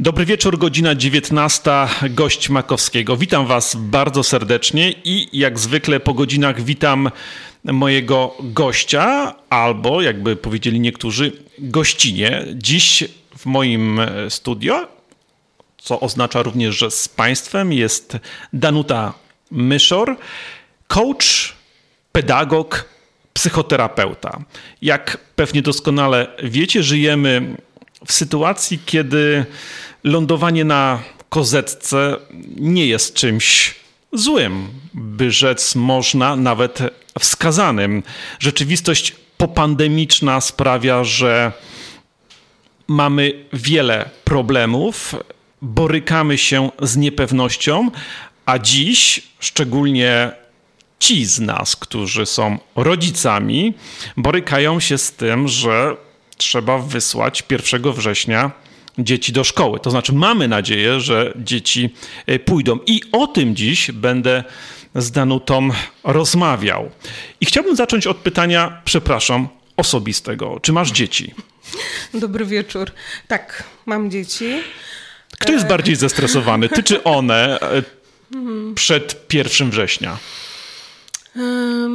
[0.00, 1.70] Dobry wieczór, godzina 19,
[2.10, 3.16] gość Makowskiego.
[3.16, 7.10] Witam Was bardzo serdecznie i jak zwykle po godzinach witam
[7.64, 12.44] mojego gościa, albo jakby powiedzieli niektórzy, gościnie.
[12.54, 13.04] Dziś
[13.38, 14.88] w moim studio,
[15.78, 18.16] co oznacza również, że z Państwem jest
[18.52, 19.14] Danuta
[19.50, 20.16] Myszor,
[20.86, 21.52] coach,
[22.12, 22.88] pedagog,
[23.32, 24.38] psychoterapeuta.
[24.82, 27.56] Jak pewnie doskonale wiecie, żyjemy
[28.06, 29.46] w sytuacji, kiedy
[30.04, 32.16] lądowanie na kozetce
[32.56, 33.74] nie jest czymś
[34.12, 36.78] złym, by rzec można nawet
[37.18, 38.02] wskazanym.
[38.38, 41.52] Rzeczywistość popandemiczna sprawia, że
[42.88, 45.14] mamy wiele problemów,
[45.62, 47.90] borykamy się z niepewnością,
[48.46, 50.32] a dziś, szczególnie
[50.98, 53.74] ci z nas, którzy są rodzicami,
[54.16, 55.96] borykają się z tym, że
[56.36, 58.50] trzeba wysłać 1 września
[58.98, 59.80] dzieci do szkoły.
[59.80, 61.94] To znaczy, mamy nadzieję, że dzieci
[62.26, 62.78] e, pójdą.
[62.86, 64.44] I o tym dziś będę
[64.94, 65.68] z Danutą
[66.04, 66.90] rozmawiał.
[67.40, 70.60] I chciałbym zacząć od pytania, przepraszam, osobistego.
[70.62, 71.34] Czy masz dzieci?
[72.14, 72.90] Dobry wieczór.
[73.28, 74.60] Tak, mam dzieci.
[75.38, 77.82] Kto jest bardziej zestresowany, ty czy one, e,
[78.74, 80.18] przed 1 września?
[81.36, 81.92] Um,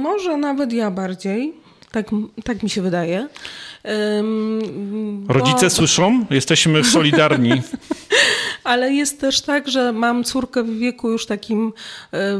[0.00, 1.52] może nawet ja bardziej.
[1.90, 2.06] Tak,
[2.44, 3.28] tak mi się wydaje.
[5.28, 6.24] Rodzice słyszą?
[6.30, 7.62] Jesteśmy solidarni.
[8.64, 11.72] Ale jest też tak, że mam córkę w wieku już takim
[12.12, 12.30] e, e,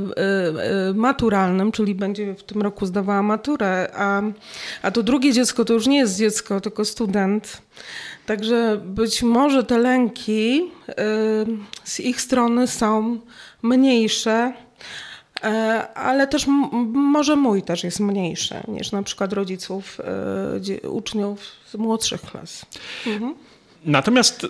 [0.89, 4.23] e, maturalnym, czyli będzie w tym roku zdawała maturę, a,
[4.83, 7.63] a to drugie dziecko to już nie jest dziecko, tylko student.
[8.27, 10.71] Także być może te lęki
[11.85, 13.19] z ich strony są
[13.63, 14.53] mniejsze
[15.95, 16.47] ale też
[16.93, 19.99] może mój też jest mniejszy niż na przykład rodziców
[20.85, 21.41] e, uczniów
[21.71, 22.67] z młodszych klas.
[23.07, 23.35] Mhm.
[23.85, 24.47] Natomiast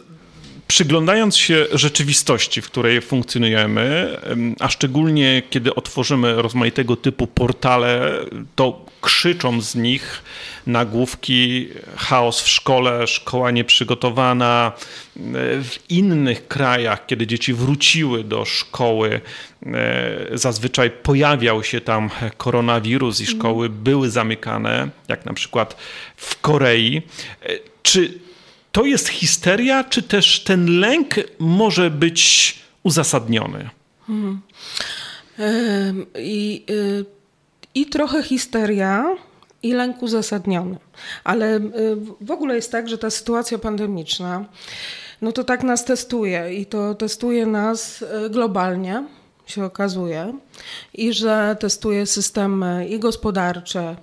[0.72, 4.16] przyglądając się rzeczywistości, w której funkcjonujemy,
[4.60, 8.18] a szczególnie kiedy otworzymy rozmaitego typu portale,
[8.54, 10.22] to krzyczą z nich
[10.66, 14.72] nagłówki chaos w szkole, szkoła nieprzygotowana.
[15.62, 19.20] W innych krajach, kiedy dzieci wróciły do szkoły,
[19.66, 25.76] e, zazwyczaj pojawiał się tam koronawirus i szkoły były zamykane, jak na przykład
[26.16, 27.02] w Korei.
[27.42, 28.18] E, czy
[28.72, 33.70] to jest histeria, czy też ten lęk może być uzasadniony?
[34.06, 34.42] Hmm.
[36.18, 37.04] I, y,
[37.74, 39.16] I trochę histeria,
[39.62, 40.78] i lęk uzasadniony.
[41.24, 41.60] Ale y,
[42.20, 44.44] w ogóle jest tak, że ta sytuacja pandemiczna,
[45.22, 49.04] no to tak nas testuje i to testuje nas y, globalnie,
[49.46, 50.38] się okazuje,
[50.94, 53.96] i że testuje systemy i gospodarcze,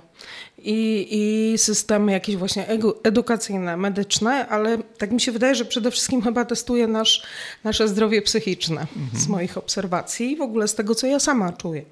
[0.64, 2.68] i, i systemy jakieś właśnie
[3.04, 7.24] edukacyjne, medyczne, ale tak mi się wydaje, że przede wszystkim chyba testuje nasz,
[7.64, 9.10] nasze zdrowie psychiczne mhm.
[9.14, 11.86] z moich obserwacji i w ogóle z tego, co ja sama czuję.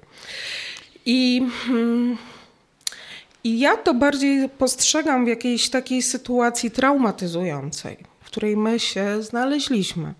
[1.06, 2.16] I, mm,
[3.44, 10.14] I ja to bardziej postrzegam w jakiejś takiej sytuacji traumatyzującej, w której my się znaleźliśmy.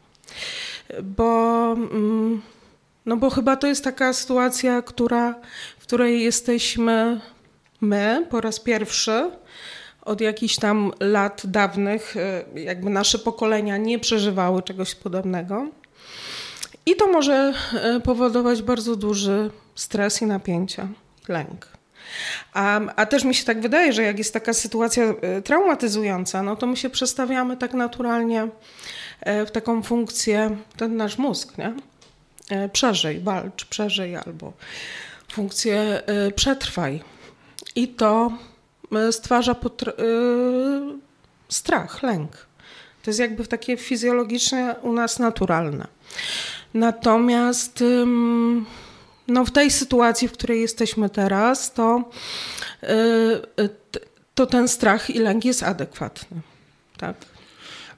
[1.02, 2.42] Bo, mm,
[3.06, 5.34] no bo chyba to jest taka sytuacja, która,
[5.78, 7.20] w której jesteśmy
[7.80, 9.30] my po raz pierwszy
[10.08, 15.68] od jakichś tam lat dawnych, e, jakby nasze pokolenia nie przeżywały czegoś podobnego.
[16.86, 20.88] I to może e, powodować bardzo duży stres i napięcie,
[21.28, 21.68] lęk.
[22.52, 26.56] A, a też mi się tak wydaje, że jak jest taka sytuacja e, traumatyzująca, no
[26.56, 28.48] to my się przestawiamy tak naturalnie
[29.46, 31.74] w taką funkcję, ten nasz mózg, nie?
[32.72, 34.52] Przeżyj, walcz, przeżyj albo
[35.28, 36.02] funkcję
[36.36, 37.02] przetrwaj
[37.76, 38.32] i to
[38.92, 39.54] e, stwarza y,
[41.48, 42.32] strach, lęk.
[43.02, 45.86] To jest jakby takie fizjologiczne u nas naturalne.
[46.74, 47.84] Natomiast
[49.28, 52.10] no w tej sytuacji, w której jesteśmy teraz, to,
[52.82, 53.68] y,
[54.34, 56.40] to ten strach i lęk jest adekwatny.
[56.96, 57.16] Tak?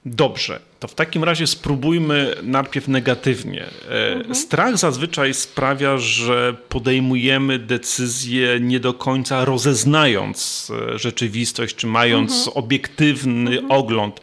[0.04, 3.64] Dobrze, to w takim razie spróbujmy najpierw negatywnie.
[3.90, 4.34] E, mhm.
[4.34, 12.56] Strach zazwyczaj sprawia, że podejmujemy decyzje nie do końca rozeznając e, rzeczywistość, czy mając mhm.
[12.56, 13.70] obiektywny mhm.
[13.70, 14.20] ogląd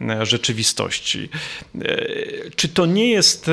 [0.00, 1.28] e, rzeczywistości.
[2.56, 3.50] Czy to nie jest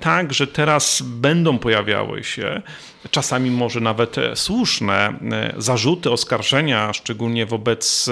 [0.00, 2.62] tak, że teraz będą pojawiały się
[3.10, 5.12] czasami może nawet słuszne
[5.56, 8.10] zarzuty, oskarżenia, szczególnie wobec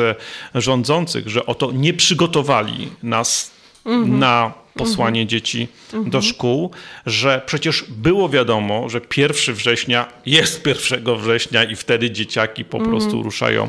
[0.54, 3.57] rządzących, że oto nie przygotowali nas
[3.88, 4.18] mhm.
[4.18, 5.28] na posłanie mhm.
[5.28, 6.10] dzieci mhm.
[6.10, 6.70] do szkół,
[7.06, 12.96] że przecież było wiadomo, że 1 września jest 1 września i wtedy dzieciaki po mhm.
[12.96, 13.68] prostu ruszają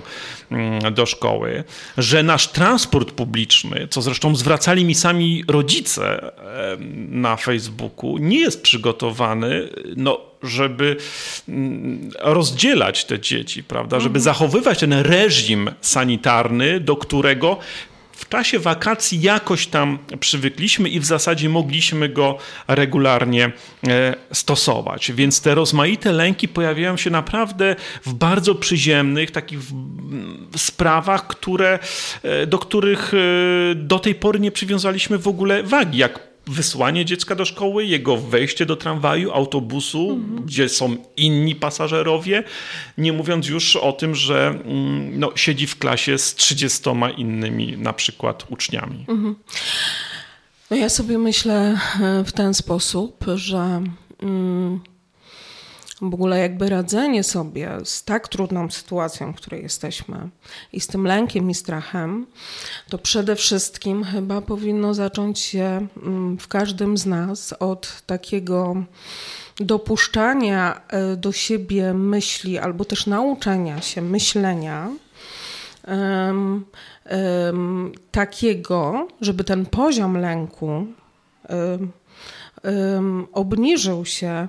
[0.51, 1.63] mm, do szkoły,
[1.97, 6.31] że nasz transport publiczny, co zresztą zwracali mi sami rodzice
[7.09, 10.95] na Facebooku, nie jest przygotowany, no żeby
[11.49, 13.99] mm, rozdzielać te dzieci, prawda?
[13.99, 14.23] Żeby mhm.
[14.23, 17.57] zachowywać ten reżim sanitarny, do którego
[18.19, 22.37] w czasie wakacji jakoś tam przywykliśmy i w zasadzie mogliśmy go
[22.67, 23.51] regularnie
[23.87, 25.11] e, stosować.
[25.11, 27.75] Więc te rozmaite lęki pojawiają się naprawdę
[28.05, 29.59] w bardzo przyziemnych takich
[30.55, 31.79] sprawach, które,
[32.23, 37.35] e, do których e, do tej pory nie przywiązaliśmy w ogóle wagi, jak wysłanie dziecka
[37.35, 40.45] do szkoły, jego wejście do tramwaju, autobusu, mhm.
[40.45, 42.43] gdzie są inni pasażerowie,
[42.97, 47.93] nie mówiąc już o tym, że mm, no, siedzi w klasie z 30 innymi na
[47.93, 49.05] przykład uczniami.
[49.07, 49.35] Mhm.
[50.71, 53.81] No ja sobie myślę e, w ten sposób, że
[54.21, 54.79] mm,
[56.01, 60.29] w ogóle jakby radzenie sobie z tak trudną sytuacją, w której jesteśmy
[60.73, 62.27] i z tym lękiem i strachem,
[62.89, 68.75] to przede wszystkim chyba powinno zacząć się mm, w każdym z nas od takiego
[69.57, 74.89] dopuszczania e, do siebie myśli albo też nauczenia się myślenia.
[75.87, 76.65] Um,
[77.45, 80.85] um, takiego, żeby ten poziom lęku
[82.63, 84.47] um, obniżył się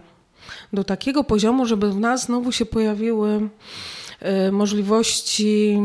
[0.72, 3.48] do takiego poziomu, żeby w nas znowu się pojawiły
[4.20, 5.78] e, możliwości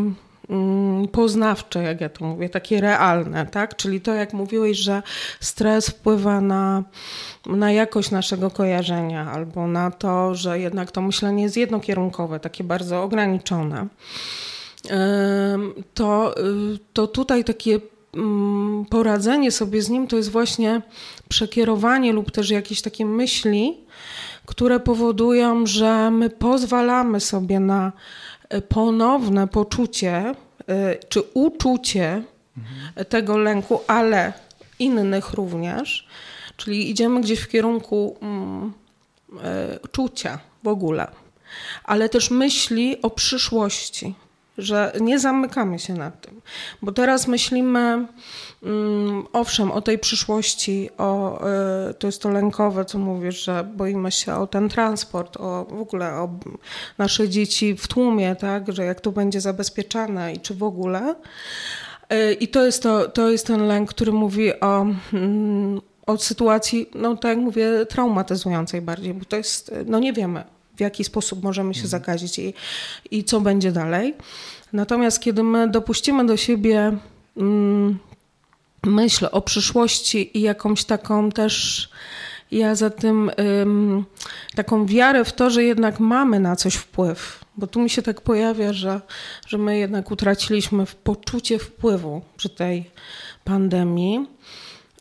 [0.50, 3.76] mm, poznawcze, jak ja to mówię, takie realne, tak?
[3.76, 5.04] Czyli to, jak mówiłeś, że
[5.40, 6.84] stres wpływa na,
[7.46, 13.04] na jakość naszego kojarzenia, albo na to, że jednak to myślenie jest jednokierunkowe, takie bardzo
[13.04, 13.88] ograniczone.
[15.94, 16.44] To, y,
[16.94, 17.80] to tutaj takie
[18.14, 20.82] mm, poradzenie sobie z nim to jest właśnie
[21.30, 23.78] przekierowanie lub też jakieś takie myśli,
[24.46, 27.92] które powodują, że my pozwalamy sobie na
[28.50, 30.36] e, ponowne poczucie
[30.68, 32.24] e, czy uczucie
[32.58, 33.06] mhm.
[33.06, 34.34] tego lęku, ale
[34.80, 36.08] innych również.
[36.58, 38.74] Czyli idziemy gdzieś w kierunku mm,
[39.44, 41.08] e, czucia w ogóle,
[41.84, 44.16] ale też myśli o przyszłości
[44.58, 46.42] że nie zamykamy się nad tym,
[46.82, 48.08] bo teraz myślimy,
[48.64, 51.42] mm, owszem, o tej przyszłości, o,
[51.90, 55.82] y, to jest to lękowe, co mówisz, że boimy się o ten transport, o w
[55.82, 56.30] ogóle o
[56.98, 61.16] nasze dzieci w tłumie, tak, że jak to będzie zabezpieczane i czy w ogóle.
[62.14, 66.90] Y, I to jest, to, to jest ten lęk, który mówi o, mm, o sytuacji,
[66.96, 71.44] no tak jak mówię, traumatyzującej bardziej, bo to jest, no nie wiemy, w jaki sposób
[71.44, 71.90] możemy się mhm.
[71.90, 72.54] zakazić i,
[73.12, 74.16] i co będzie dalej.
[74.74, 76.98] Natomiast kiedy my dopuścimy do siebie
[77.38, 78.00] mm,
[78.84, 81.90] myśl o przyszłości i jakąś taką też
[82.52, 83.32] ja za tym
[83.62, 84.06] ym,
[84.56, 88.22] taką wiarę w to, że jednak mamy na coś wpływ, bo tu mi się tak
[88.22, 89.02] pojawia, że,
[89.48, 92.90] że my jednak utraciliśmy poczucie wpływu przy tej
[93.44, 94.28] pandemii.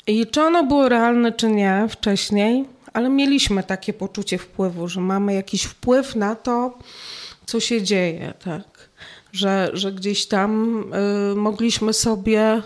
[0.07, 5.35] I czy ono było realne, czy nie wcześniej, ale mieliśmy takie poczucie wpływu, że mamy
[5.35, 6.79] jakiś wpływ na to,
[7.47, 8.89] co się dzieje, tak?
[9.33, 10.81] Że, że gdzieś tam
[11.33, 12.63] y, mogliśmy sobie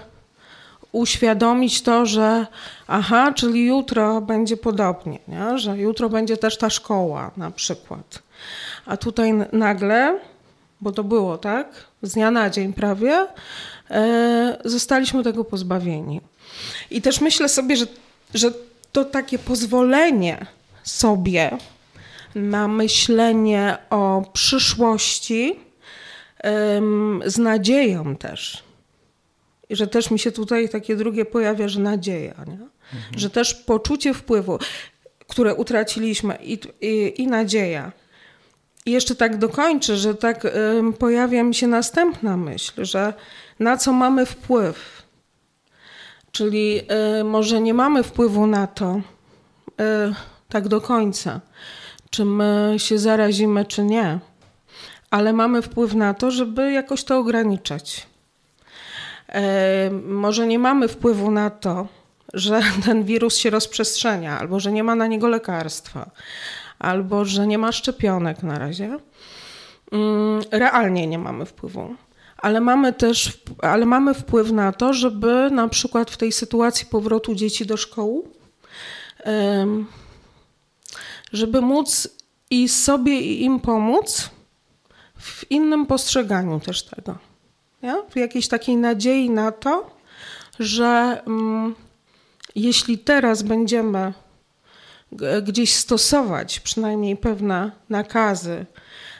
[0.92, 2.46] uświadomić to, że
[2.86, 5.58] aha, czyli jutro będzie podobnie, nie?
[5.58, 8.22] że jutro będzie też ta szkoła na przykład.
[8.86, 10.20] A tutaj nagle,
[10.81, 13.26] bo to było tak, z dnia na dzień prawie, y,
[14.64, 16.20] zostaliśmy tego pozbawieni.
[16.90, 17.86] I też myślę sobie, że,
[18.34, 18.50] że
[18.93, 20.46] to takie pozwolenie
[20.82, 21.58] sobie
[22.34, 25.60] na myślenie o przyszłości
[27.27, 28.65] z nadzieją też.
[29.69, 32.69] I że też mi się tutaj takie drugie pojawia, że nadzieja, nie?
[32.94, 33.19] Mhm.
[33.19, 34.58] że też poczucie wpływu,
[35.29, 37.93] które utraciliśmy i, i, i nadzieja.
[38.86, 40.46] I jeszcze tak dokończę, że tak
[40.98, 43.15] pojawia mi się następna myśl, że
[43.58, 45.03] na co mamy wpływ
[46.38, 46.80] Czyli
[47.20, 49.02] y, może nie mamy wpływu na to y,
[50.48, 51.40] tak do końca,
[52.10, 54.18] czy my się zarazimy, czy nie,
[55.10, 58.06] ale mamy wpływ na to, żeby jakoś to ograniczać.
[59.28, 59.34] Y,
[59.90, 61.86] może nie mamy wpływu na to,
[62.34, 66.10] że ten wirus się rozprzestrzenia, albo że nie ma na niego lekarstwa,
[66.78, 68.98] albo że nie ma szczepionek na razie.
[69.92, 71.96] Mm, realnie nie mamy wpływu
[72.38, 77.34] ale mamy też ale mamy wpływ na to, żeby na przykład w tej sytuacji powrotu
[77.34, 78.22] dzieci do szkoły,
[81.32, 82.08] żeby móc
[82.50, 84.30] i sobie, i im pomóc
[85.18, 87.18] w innym postrzeganiu też tego.
[87.82, 88.02] Ja?
[88.10, 89.90] W jakiejś takiej nadziei na to,
[90.58, 91.74] że, mm,
[92.54, 94.12] jeśli teraz będziemy
[95.42, 98.66] gdzieś stosować przynajmniej pewne nakazy,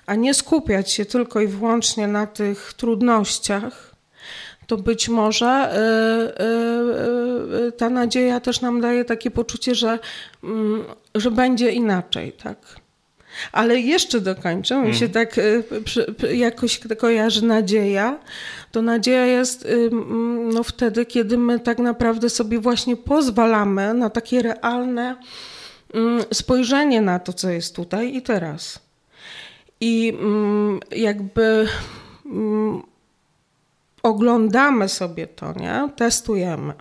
[0.09, 3.95] a nie skupiać się tylko i wyłącznie na tych trudnościach,
[4.67, 9.99] to być może y, y, y, ta nadzieja też nam daje takie poczucie, że,
[10.45, 10.85] mm,
[11.15, 12.59] że będzie inaczej, tak?
[13.53, 15.27] Ale jeszcze dokończę, mi się mhm.
[15.27, 15.41] tak
[16.33, 18.19] jakoś kojarzy nadzieja.
[18.73, 19.69] To nadzieja jest
[20.53, 25.17] no, wtedy, kiedy my tak naprawdę sobie właśnie pozwalamy na takie realne
[25.95, 28.88] mm, spojrzenie na to, co jest tutaj i teraz.
[29.81, 31.69] I mm, jakby
[34.03, 35.89] oglądamy sobie to, nie?
[35.97, 36.75] testujemy,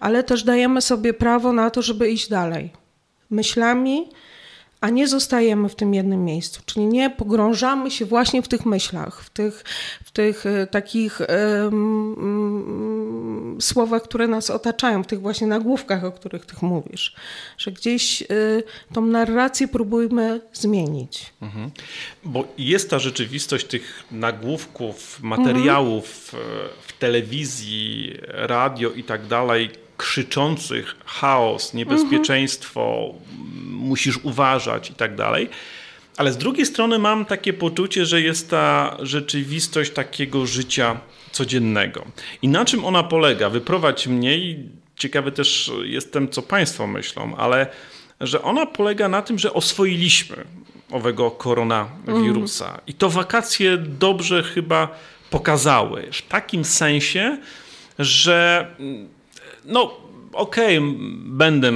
[0.00, 2.72] ale też dajemy sobie prawo na to, żeby iść dalej.
[3.30, 4.08] Myślami,
[4.80, 9.22] a nie zostajemy w tym jednym miejscu, czyli nie pogrążamy się właśnie w tych myślach,
[9.22, 9.64] w tych,
[10.04, 11.20] w tych e, takich
[11.62, 17.14] um, słowach, które nas otaczają, w tych właśnie nagłówkach, o których ty mówisz,
[17.58, 18.26] że gdzieś y,
[18.92, 21.32] tą narrację próbujmy zmienić.
[21.42, 21.70] Mhm.
[22.24, 26.68] Bo jest ta rzeczywistość tych nagłówków, materiałów mhm.
[26.86, 33.72] w telewizji, radio i tak dalej, krzyczących chaos, niebezpieczeństwo, mhm.
[33.72, 35.48] musisz uważać i tak dalej.
[36.16, 41.00] Ale z drugiej strony mam takie poczucie, że jest ta rzeczywistość takiego życia
[41.32, 42.04] codziennego.
[42.42, 43.50] I na czym ona polega?
[43.50, 47.66] Wyprowadź mnie i ciekawy też jestem, co Państwo myślą, ale
[48.20, 50.36] że ona polega na tym, że oswoiliśmy
[50.90, 52.68] owego koronawirusa.
[52.68, 52.80] Mm.
[52.86, 54.98] I to wakacje dobrze chyba
[55.30, 56.08] pokazały.
[56.12, 57.38] W takim sensie,
[57.98, 58.66] że
[59.66, 60.00] no
[60.32, 61.72] okej, okay, będę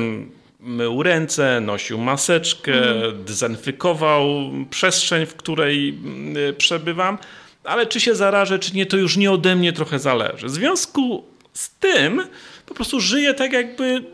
[0.61, 3.25] mył ręce, nosił maseczkę, mm.
[3.25, 4.27] dezynfekował
[4.71, 7.19] przestrzeń, w której mm, przebywam,
[7.65, 10.47] ale czy się zarażę, czy nie, to już nie ode mnie trochę zależy.
[10.47, 12.23] W związku z tym
[12.67, 14.05] po prostu żyję tak, jakby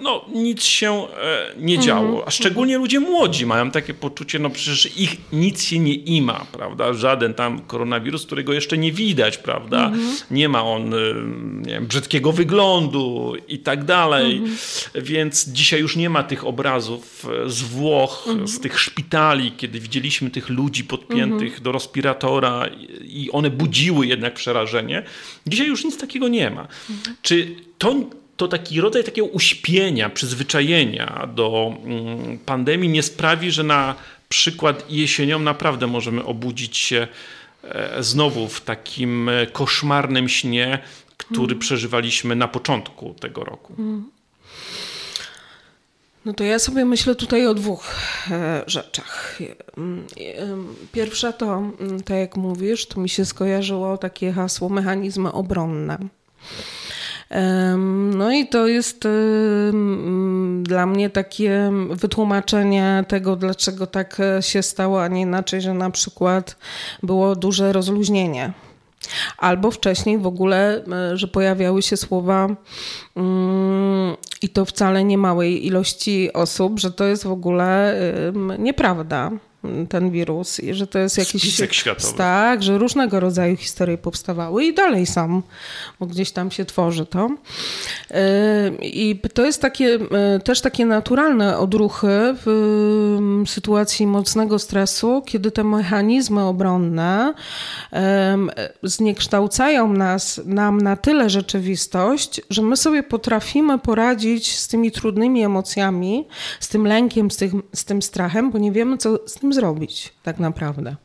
[0.00, 2.06] no, nic się e, nie działo.
[2.06, 2.24] Mhm.
[2.26, 6.92] A szczególnie ludzie młodzi mają takie poczucie, no przecież ich nic się nie ima, prawda?
[6.92, 9.86] Żaden tam koronawirus, którego jeszcze nie widać, prawda?
[9.86, 10.16] Mhm.
[10.30, 10.98] Nie ma on e,
[11.66, 14.36] nie wiem, brzydkiego wyglądu i tak dalej.
[14.36, 14.56] Mhm.
[14.94, 20.30] Więc dzisiaj już nie ma tych obrazów e, z Włoch, z tych szpitali, kiedy widzieliśmy
[20.30, 22.66] tych ludzi podpiętych do respiratora
[23.00, 25.02] i one budziły jednak przerażenie.
[25.46, 26.68] Dzisiaj już nic takiego nie ma.
[27.22, 27.94] Czy to
[28.36, 33.94] to taki rodzaj takiego uśpienia, przyzwyczajenia do mm, pandemii nie sprawi, że na
[34.28, 37.08] przykład jesienią naprawdę możemy obudzić się
[37.62, 40.78] e, znowu w takim e, koszmarnym śnie,
[41.16, 41.58] który mm.
[41.58, 43.74] przeżywaliśmy na początku tego roku.
[43.78, 44.04] Mm.
[46.24, 47.94] No to ja sobie myślę tutaj o dwóch
[48.30, 49.38] e, rzeczach.
[50.92, 51.62] Pierwsza to,
[52.04, 55.98] tak jak mówisz, to mi się skojarzyło takie hasło mechanizmy obronne.
[58.14, 59.08] No i to jest
[60.62, 66.56] dla mnie takie wytłumaczenie tego, dlaczego tak się stało, a nie inaczej, że na przykład
[67.02, 68.52] było duże rozluźnienie.
[69.38, 72.48] Albo wcześniej w ogóle, e, że pojawiały się słowa
[73.16, 77.94] mm, i to wcale nie małej ilości osób, że to jest w ogóle
[78.58, 79.30] nieprawda
[79.88, 81.42] ten wirus i że to jest jakiś...
[81.42, 82.18] Spisek światowy.
[82.18, 85.42] Tak, że różnego rodzaju historie powstawały i dalej są,
[86.00, 87.28] bo gdzieś tam się tworzy to.
[88.10, 88.16] Yy,
[88.82, 90.00] I to jest takie, yy,
[90.44, 92.46] też takie naturalne odruchy w
[93.40, 97.34] yy, sytuacji mocnego stresu, kiedy te mechanizmy obronne
[98.82, 106.28] zniekształcają nas, nam na tyle rzeczywistość, że my sobie potrafimy poradzić z tymi trudnymi emocjami,
[106.60, 110.12] z tym lękiem, z tym, z tym strachem, bo nie wiemy, co z tym zrobić
[110.22, 110.96] tak naprawdę.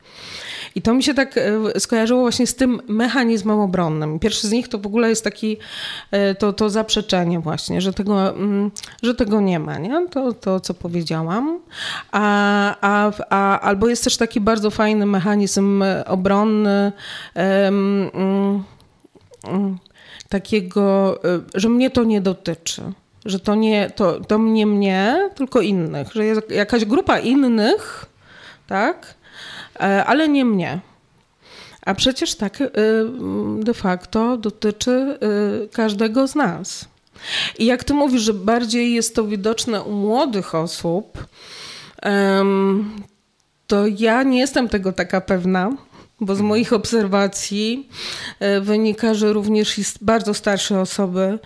[0.76, 4.20] I to mi się tak e, skojarzyło właśnie z tym mechanizmem obronnym.
[4.20, 5.58] Pierwszy z nich to w ogóle jest taki,
[6.12, 8.72] e, to, to zaprzeczenie właśnie, że tego, mm,
[9.04, 10.08] że tego nie ma, nie?
[10.08, 11.60] To, to co powiedziałam.
[12.12, 16.92] A, a, a, albo jest też taki bardzo fajny mechanizm obronny,
[17.36, 18.10] um,
[19.44, 19.78] um,
[20.30, 22.94] takiego, e, że mnie to nie dotyczy
[23.26, 28.09] że to nie, to, to mnie mnie, tylko innych, że jest jakaś grupa innych
[28.70, 29.14] tak?
[29.80, 30.80] E, ale nie mnie.
[31.86, 32.68] A przecież tak e,
[33.60, 36.88] de facto dotyczy e, każdego z nas.
[37.58, 41.26] I jak ty mówisz, że bardziej jest to widoczne u młodych osób,
[43.68, 45.72] to ja nie jestem tego taka pewna
[46.22, 47.90] bo z moich obserwacji
[48.40, 51.40] e, wynika, że również bardzo starsze osoby e,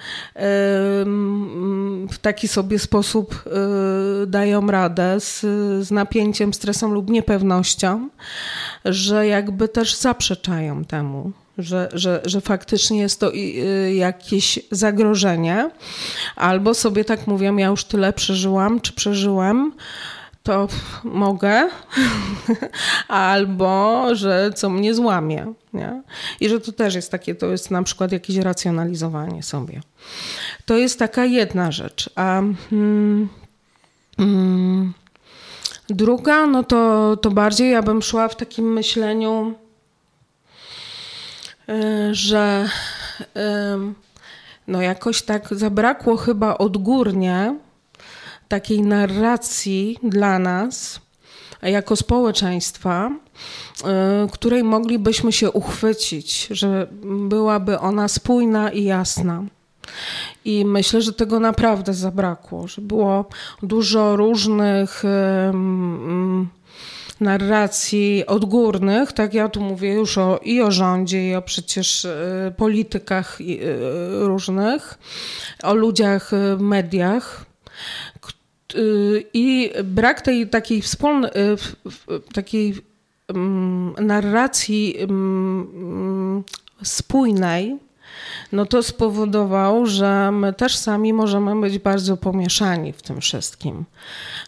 [2.12, 5.42] w taki sobie sposób e, dają radę z,
[5.88, 8.10] z napięciem, stresem lub niepewnością,
[8.86, 13.32] że jakby też zaprzeczają temu że, że, że faktycznie jest to
[13.96, 15.70] jakieś zagrożenie,
[16.36, 19.72] albo sobie tak mówię, ja już tyle przeżyłam, czy przeżyłem,
[20.43, 20.67] to
[21.03, 21.69] mogę,
[23.07, 25.53] albo że co mnie złamie.
[25.73, 26.03] Nie?
[26.39, 29.81] I że to też jest takie, to jest na przykład jakieś racjonalizowanie sobie.
[30.65, 32.09] To jest taka jedna rzecz.
[32.15, 32.39] A
[32.71, 33.29] mm,
[34.19, 34.93] mm,
[35.89, 39.53] druga, no to, to bardziej ja bym szła w takim myśleniu,
[41.69, 42.69] y, że
[44.67, 47.55] no jakoś tak zabrakło chyba odgórnie
[48.53, 51.00] takiej narracji dla nas
[51.62, 53.12] jako społeczeństwa,
[54.27, 59.43] y, której moglibyśmy się uchwycić, że byłaby ona spójna i jasna.
[60.45, 63.25] I myślę, że tego naprawdę zabrakło, że było
[63.63, 65.03] dużo różnych
[67.19, 72.53] narracji odgórnych, tak ja tu mówię już o, i o rządzie, i o przecież y,
[72.57, 73.60] politykach y,
[74.12, 74.98] różnych,
[75.63, 77.45] o ludziach w mediach,
[79.34, 81.32] I brak tej takiej wspólnej,
[82.34, 82.75] takiej
[83.27, 86.44] mm, narracji mm,
[86.84, 87.77] spójnej,
[88.51, 93.86] no to spowodowało, że my też sami możemy być bardzo pomieszani w tym wszystkim.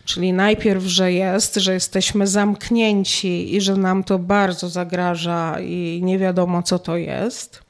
[0.05, 6.19] Czyli najpierw, że jest, że jesteśmy zamknięci i że nam to bardzo zagraża i nie
[6.19, 7.61] wiadomo, co to jest.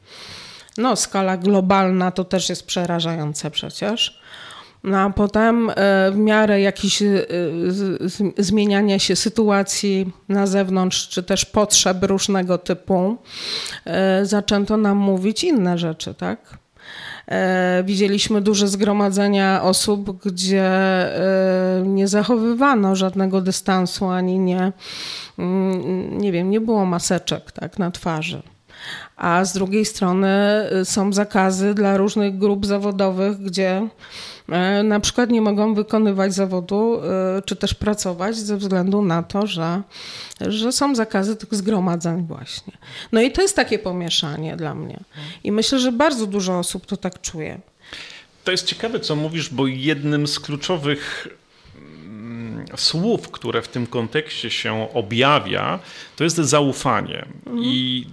[0.78, 4.22] No, skala globalna to też jest przerażające przecież.
[4.86, 5.74] No a potem e,
[6.12, 7.06] w miarę jakichś e,
[8.38, 13.18] zmieniania się sytuacji na zewnątrz, czy też potrzeb różnego typu,
[13.86, 16.65] e, zaczęto nam mówić inne rzeczy, tak?
[17.84, 20.72] Widzieliśmy duże zgromadzenia osób, gdzie
[21.86, 24.72] nie zachowywano żadnego dystansu ani nie,
[25.39, 28.42] mm, nie wiem, nie było maseczek tak, na twarzy
[29.18, 30.30] a z drugiej strony
[30.84, 33.88] są zakazy dla różnych grup zawodowych, gdzie
[34.84, 39.82] na przykład nie mogą wykonywać zawodu e, czy też pracować ze względu na to, że,
[40.42, 42.74] że są zakazy tych zgromadzeń właśnie.
[43.12, 45.00] No i to jest takie pomieszanie dla mnie.
[45.44, 47.60] I myślę, że bardzo dużo osób to tak czuje.
[48.44, 51.28] To jest ciekawe, co mówisz, bo jednym z kluczowych
[52.75, 55.80] słów, które w tym kontekście się objawia,
[56.15, 57.25] to jest zaufanie.
[57.45, 57.63] Mhm.
[57.63, 58.06] I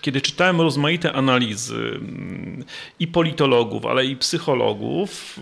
[0.00, 2.64] kiedy czytałem rozmaite analizy mm,
[3.00, 5.40] i politologów, ale i psychologów,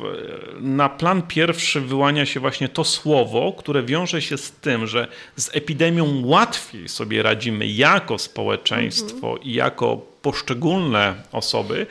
[0.59, 5.09] e, na plan pierwszy wyłania się właśnie to słowo, które wiąże się z tym, że
[5.37, 9.43] z epidemią łatwiej sobie radzimy jako społeczeństwo mhm.
[9.43, 11.87] i jako poszczególne osoby,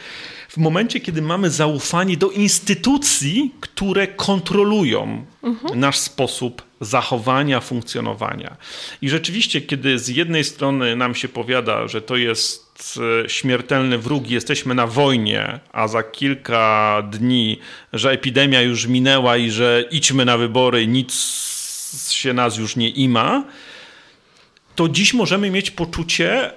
[0.49, 5.79] w momencie, kiedy mamy zaufanie do instytucji, które kontrolują mhm.
[5.79, 8.57] nasz sposób zachowania, funkcjonowania.
[9.01, 14.29] I rzeczywiście, kiedy z jednej strony nam się powiada, że to jest e, śmiertelny wróg,
[14.29, 17.59] jesteśmy na wojnie, a za kilka dni,
[17.93, 21.13] że epidemia już minęła i że idźmy na wybory, nic
[22.11, 23.43] się nas już nie ima,
[24.75, 26.51] to dziś możemy mieć poczucie,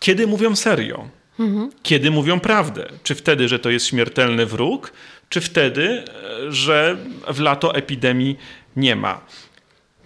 [0.00, 1.08] kiedy mówią serio.
[1.38, 1.70] Mhm.
[1.82, 2.88] Kiedy mówią prawdę?
[3.02, 4.92] Czy wtedy, że to jest śmiertelny wróg,
[5.28, 6.96] czy wtedy, e, że
[7.32, 8.36] w lato epidemii
[8.78, 9.20] nie ma?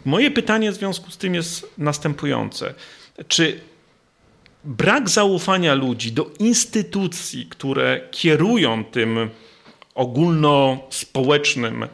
[0.05, 2.75] Moje pytanie w związku z tym jest następujące.
[3.29, 3.61] Czy
[4.65, 9.31] brak zaufania ludzi do instytucji, które kierują tym
[9.95, 11.87] ogólnospołecznym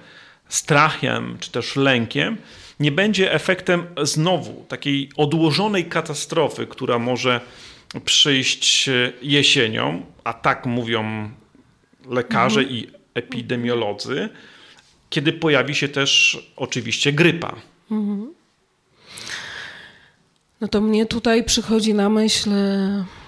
[0.48, 2.36] strachem czy też lękiem,
[2.80, 7.40] nie będzie efektem znowu takiej odłożonej katastrofy, która może
[8.04, 8.90] przyjść
[9.22, 11.30] jesienią, a tak mówią
[12.10, 14.28] lekarze i epidemiolodzy,
[15.10, 17.56] kiedy pojawi się też oczywiście grypa.
[17.90, 18.34] Mhm.
[20.60, 22.50] No to mnie tutaj przychodzi na myśl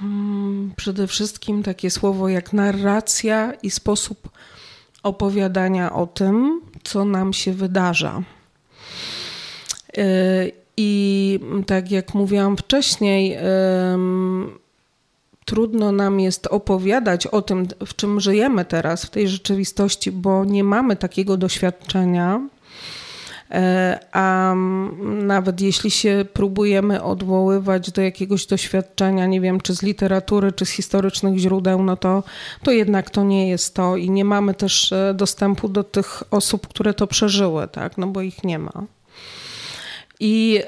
[0.00, 4.28] hmm, przede wszystkim takie słowo jak narracja i sposób
[5.02, 8.22] opowiadania o tym, co nam się wydarza.
[9.98, 13.36] Y, I tak jak mówiłam wcześniej,
[15.50, 20.64] trudno nam jest opowiadać o tym, w czym żyjemy teraz, w tej rzeczywistości, bo nie
[20.64, 22.40] mamy takiego doświadczenia.
[23.50, 24.54] E, a
[25.02, 30.70] nawet jeśli się próbujemy odwoływać do jakiegoś doświadczenia, nie wiem, czy z literatury, czy z
[30.70, 32.22] historycznych źródeł, no to,
[32.62, 36.68] to jednak to nie jest to i nie mamy też e, dostępu do tych osób,
[36.68, 38.72] które to przeżyły, tak, no bo ich nie ma.
[40.20, 40.60] I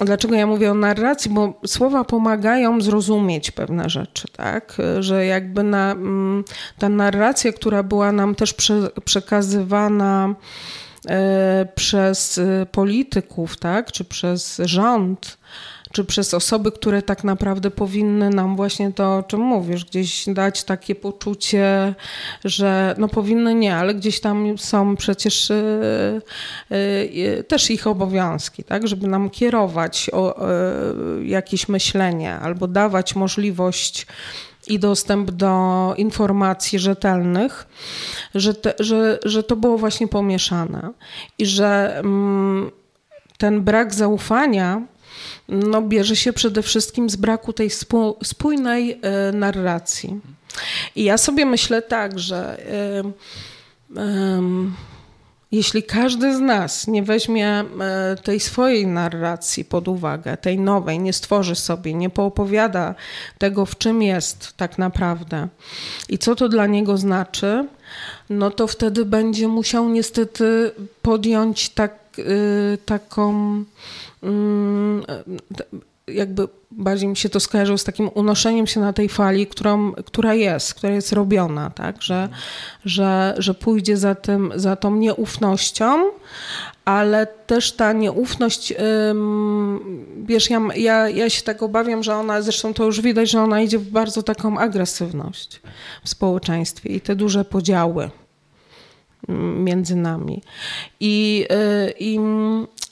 [0.00, 1.30] Dlaczego ja mówię o narracji?
[1.30, 4.76] Bo słowa pomagają zrozumieć pewne rzeczy, tak?
[5.00, 6.44] Że jakby na, mm,
[6.78, 10.34] ta narracja, która była nam też prze, przekazywana
[11.08, 12.40] e, przez
[12.72, 13.92] polityków, tak?
[13.92, 15.38] Czy przez rząd,
[15.92, 20.64] czy przez osoby, które tak naprawdę powinny nam właśnie to, o czym mówisz, gdzieś dać
[20.64, 21.94] takie poczucie,
[22.44, 26.22] że no powinny nie, ale gdzieś tam są przecież y,
[26.72, 30.38] y, też ich obowiązki, tak, żeby nam kierować o,
[31.22, 34.06] jakieś myślenie albo dawać możliwość
[34.66, 37.66] i dostęp do informacji rzetelnych,
[38.34, 40.90] że, te, że, że to było właśnie pomieszane
[41.38, 42.70] i że mm,
[43.38, 44.82] ten brak zaufania
[45.48, 47.70] no, bierze się przede wszystkim z braku tej
[48.22, 50.20] spójnej y, narracji.
[50.96, 52.58] I ja sobie myślę tak, że
[53.96, 53.98] y,
[55.52, 57.64] jeśli każdy z nas nie weźmie e,
[58.22, 62.94] tej swojej narracji pod uwagę, tej nowej, nie stworzy sobie, nie poopowiada
[63.38, 65.48] tego, w czym jest tak naprawdę
[66.08, 67.68] i co to dla niego znaczy,
[68.30, 70.70] no to wtedy będzie musiał niestety
[71.02, 73.64] podjąć tak, y, taką
[76.08, 80.34] jakby bardziej mi się to skojarzyło z takim unoszeniem się na tej fali, którą, która
[80.34, 82.02] jest, która jest robiona, tak?
[82.02, 82.28] że,
[82.84, 86.10] że, że pójdzie za, tym, za tą nieufnością,
[86.84, 88.74] ale też ta nieufność,
[90.22, 93.60] wiesz, ja, ja, ja się tak obawiam, że ona, zresztą to już widać, że ona
[93.60, 95.60] idzie w bardzo taką agresywność
[96.04, 98.10] w społeczeństwie i te duże podziały
[99.58, 100.42] między nami.
[101.00, 102.18] I, y, i,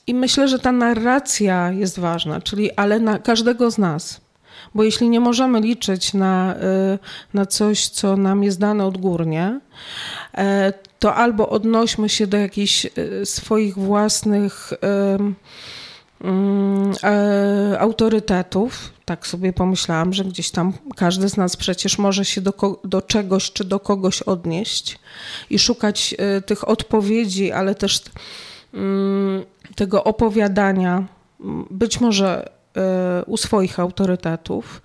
[0.06, 4.20] I myślę, że ta narracja jest ważna, czyli ale na każdego z nas.
[4.74, 6.54] Bo jeśli nie możemy liczyć na,
[6.94, 6.98] y,
[7.34, 9.60] na coś, co nam jest dane odgórnie,
[10.34, 14.72] e, to albo odnośmy się do jakichś y, swoich własnych
[17.78, 18.92] autorytetów.
[19.04, 23.52] Tak sobie pomyślałam, że gdzieś tam każdy z nas przecież może się do, do czegoś
[23.52, 24.98] czy do kogoś odnieść
[25.50, 28.02] i szukać e, tych odpowiedzi, ale też
[28.74, 31.04] mm, tego opowiadania,
[31.70, 32.50] być może e,
[33.26, 34.82] u swoich autorytetów.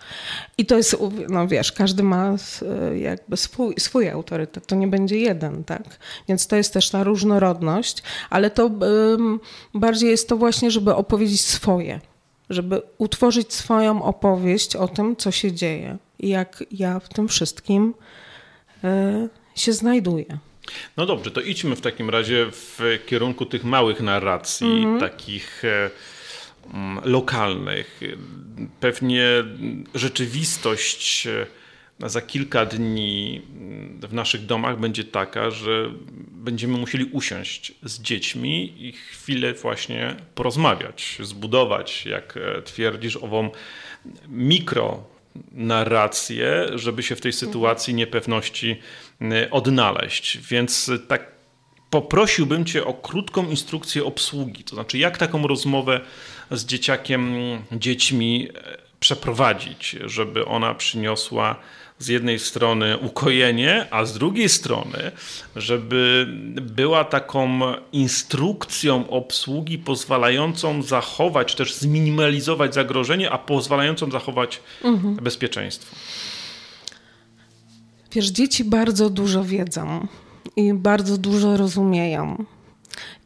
[0.58, 0.98] I to jest,
[1.30, 5.84] no wiesz, każdy ma e, jakby swój, swój autorytet, to nie będzie jeden, tak?
[6.28, 8.72] Więc to jest też ta różnorodność, ale to
[9.74, 12.00] bardziej jest to właśnie, żeby opowiedzieć swoje,
[12.50, 17.94] żeby utworzyć swoją opowieść o tym, co się dzieje i jak ja w tym wszystkim
[18.84, 20.38] y, się znajduje.
[20.98, 25.00] No dobrze, to idźmy w takim razie w kierunku tych małych narracji, mm -hmm.
[25.00, 25.90] takich e,
[27.04, 28.02] lokalnych.
[28.80, 29.26] Pewnie
[29.96, 35.92] rzeczywistość e, za kilka dni mm, w naszych domach będzie taka, że
[36.32, 43.50] będziemy musieli usiąść z dziećmi i chwilę właśnie porozmawiać, zbudować, jak e, twierdzisz, ową
[44.28, 45.04] mikro
[45.52, 48.76] narrację, żeby się w tej sytuacji niepewności
[49.22, 50.38] y, odnaleźć.
[50.38, 51.32] Więc tak
[51.90, 54.64] poprosiłbym Cię o krótką instrukcję obsługi.
[54.64, 56.02] To znaczy, jak taką rozmowę
[56.52, 57.34] z dzieciakiem,
[57.72, 61.56] dziećmi e, przeprowadzić, żeby ona przyniosła
[62.00, 65.12] z jednej strony ukojenie, a z drugiej strony,
[65.56, 66.28] żeby
[66.62, 67.60] była taką
[67.92, 75.16] instrukcją obsługi pozwalającą zachować, też zminimalizować zagrożenie, a pozwalającą zachować mhm.
[75.16, 75.96] bezpieczeństwo.
[78.12, 80.08] Wiesz, dzieci bardzo dużo wiedzą
[80.56, 82.46] i bardzo dużo rozumieją.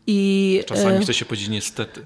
[0.07, 2.05] I, Czasami e, chce się powiedzieć niestety.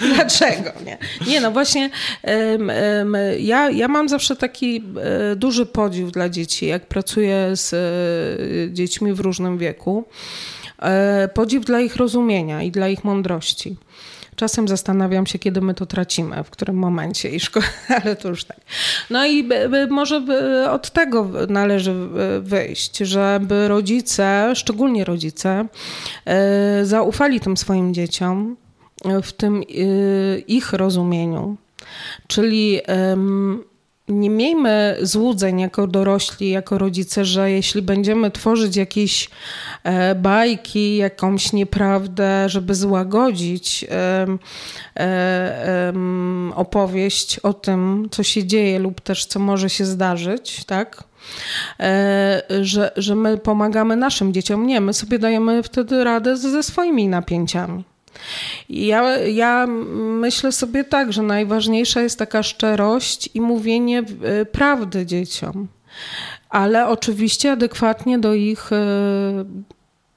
[0.14, 0.98] Dlaczego nie?
[1.26, 1.90] Nie, no właśnie
[3.38, 4.82] ja, ja mam zawsze taki
[5.32, 10.04] e, duży podziw dla dzieci, jak pracuję z e, dziećmi w różnym wieku.
[11.34, 13.76] Podziw dla ich rozumienia i dla ich mądrości.
[14.36, 17.62] Czasem zastanawiam się, kiedy my to tracimy, w którym momencie i szko-
[18.02, 18.60] ale to już tak.
[19.10, 19.48] No i
[19.90, 20.22] może
[20.70, 21.94] od tego należy
[22.40, 25.66] wyjść, żeby rodzice, szczególnie rodzice,
[26.24, 28.56] e, zaufali tym swoim dzieciom
[29.22, 29.64] w tym e,
[30.38, 31.56] ich rozumieniu.
[32.26, 32.80] Czyli
[34.08, 39.30] nie miejmy złudzeń jako dorośli, jako rodzice, że jeśli będziemy tworzyć jakieś
[39.84, 44.26] e, bajki, jakąś nieprawdę, żeby złagodzić e,
[44.96, 45.92] e,
[46.54, 51.04] opowieść o tym, co się dzieje lub też co może się zdarzyć, tak?
[52.62, 54.66] Że, że my pomagamy naszym dzieciom.
[54.66, 57.84] Nie, my sobie dajemy wtedy radę ze swoimi napięciami.
[58.68, 65.68] Ja, ja myślę sobie tak, że najważniejsza jest taka szczerość i mówienie e, prawdy dzieciom,
[66.48, 69.44] ale oczywiście adekwatnie do ich e,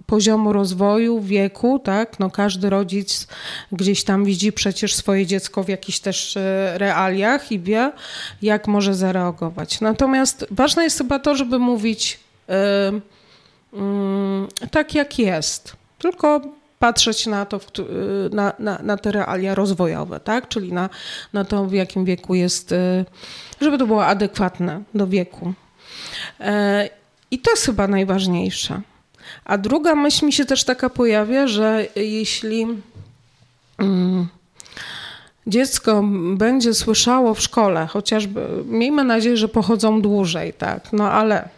[0.08, 2.20] poziomu rozwoju, wieku, tak?
[2.20, 3.28] No każdy rodzic
[3.72, 7.91] gdzieś tam widzi przecież swoje dziecko w jakichś też e, realiach i wie,
[8.41, 9.82] jak może zareagować.
[9.82, 12.56] Natomiast ważne jest chyba to, żeby mówić yy,
[13.74, 15.76] yy, tak, jak jest.
[16.00, 16.41] Tylko
[16.80, 17.60] patrzeć na to,
[18.32, 20.48] na, na, na te realia rozwojowe, tak?
[20.48, 20.90] czyli na,
[21.34, 22.74] na to, w jakim wieku jest,
[23.62, 25.54] żeby to było adekwatne do wieku.
[27.32, 28.82] I to jest chyba najważniejsze.
[29.46, 32.68] A druga myśl mi się też taka pojawia, że jeśli
[33.78, 34.28] mm,
[35.48, 36.04] dziecko
[36.36, 41.50] będzie słyszało w szkole, chociażby miejmy nadzieję, że pochodzą dłużej, tak, no ale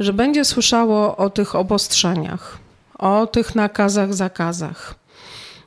[0.00, 2.58] że będzie słyszało o tych obostrzeniach,
[2.98, 4.94] o tych nakazach, zakazach,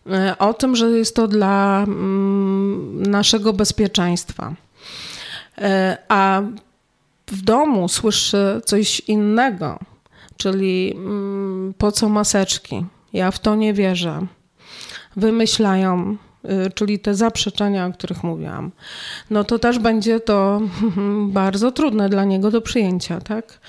[0.10, 4.54] e, o tym, że jest to dla mm, naszego bezpieczeństwa.
[5.58, 6.42] E, a
[7.28, 9.80] w domu słyszy coś innego,
[10.38, 12.86] czyli mm, po co maseczki?
[13.14, 14.28] Ja w to nie wierzę.
[15.16, 16.18] Wymyślają,
[16.76, 18.72] czyli te zaprzeczenia, o których mówiłam,
[19.30, 20.62] no to też będzie to
[21.28, 23.60] bardzo trudne dla niego do przyjęcia, tak?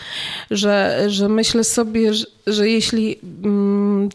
[0.51, 4.09] Że, że myślę sobie, że, że jeśli mm,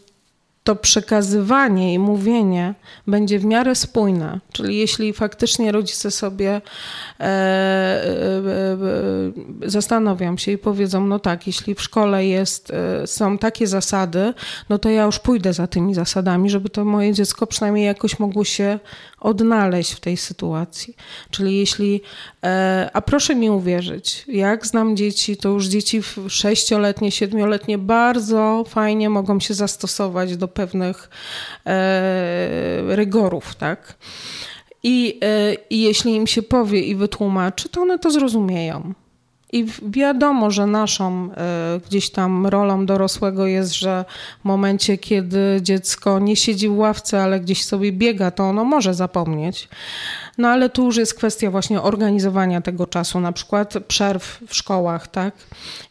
[0.64, 2.74] to przekazywanie i mówienie
[3.06, 4.40] będzie w miarę spójne.
[4.52, 7.26] Czyli jeśli faktycznie rodzice sobie e, e,
[9.66, 14.34] e, zastanowią się i powiedzą, no tak, jeśli w szkole jest, e, są takie zasady,
[14.68, 18.44] no to ja już pójdę za tymi zasadami, żeby to moje dziecko przynajmniej jakoś mogło
[18.44, 18.78] się
[19.24, 20.96] odnaleźć w tej sytuacji.
[21.30, 22.00] Czyli jeśli,
[22.44, 29.10] e, a proszę mi uwierzyć, jak znam dzieci, to już dzieci sześcioletnie, siedmioletnie bardzo fajnie
[29.10, 31.10] mogą się zastosować do pewnych
[31.66, 33.96] e, rygorów, tak?
[34.82, 38.94] I, e, I jeśli im się powie i wytłumaczy, to one to zrozumieją.
[39.54, 44.04] I wiadomo, że naszą e, gdzieś tam rolą dorosłego jest, że
[44.40, 48.94] w momencie, kiedy dziecko nie siedzi w ławce, ale gdzieś sobie biega, to ono może
[48.94, 49.68] zapomnieć.
[50.38, 55.08] No ale tu już jest kwestia właśnie organizowania tego czasu, na przykład przerw w szkołach,
[55.08, 55.34] tak?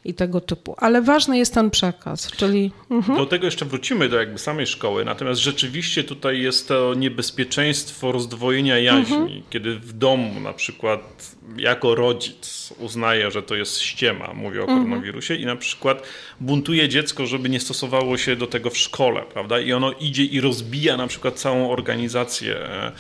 [0.06, 0.76] I tego typu.
[0.78, 2.72] Ale ważny jest ten przekaz, czyli...
[2.92, 3.18] Mhm.
[3.18, 5.06] Do tego jeszcze wrócimy, do jakby samej szkoły.
[5.06, 9.42] Natomiast rzeczywiście tutaj jest to niebezpieczeństwo rozdwojenia jaźni, mhm.
[9.50, 14.84] kiedy w domu na przykład jako rodzic uznaje, że to jest ściema, mówię o mhm.
[14.84, 16.04] koronawirusie i na przykład
[16.42, 19.60] buntuje dziecko, żeby nie stosowało się do tego w szkole, prawda?
[19.60, 22.92] I ono idzie i rozbija na przykład całą organizację e,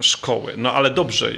[0.00, 0.54] szkoły.
[0.56, 1.32] No ale dobrze,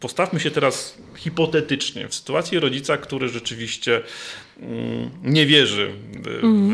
[0.00, 4.00] postawmy się teraz hipotetycznie w sytuacji rodzica, który rzeczywiście
[4.60, 6.72] mm, nie wierzy w mhm.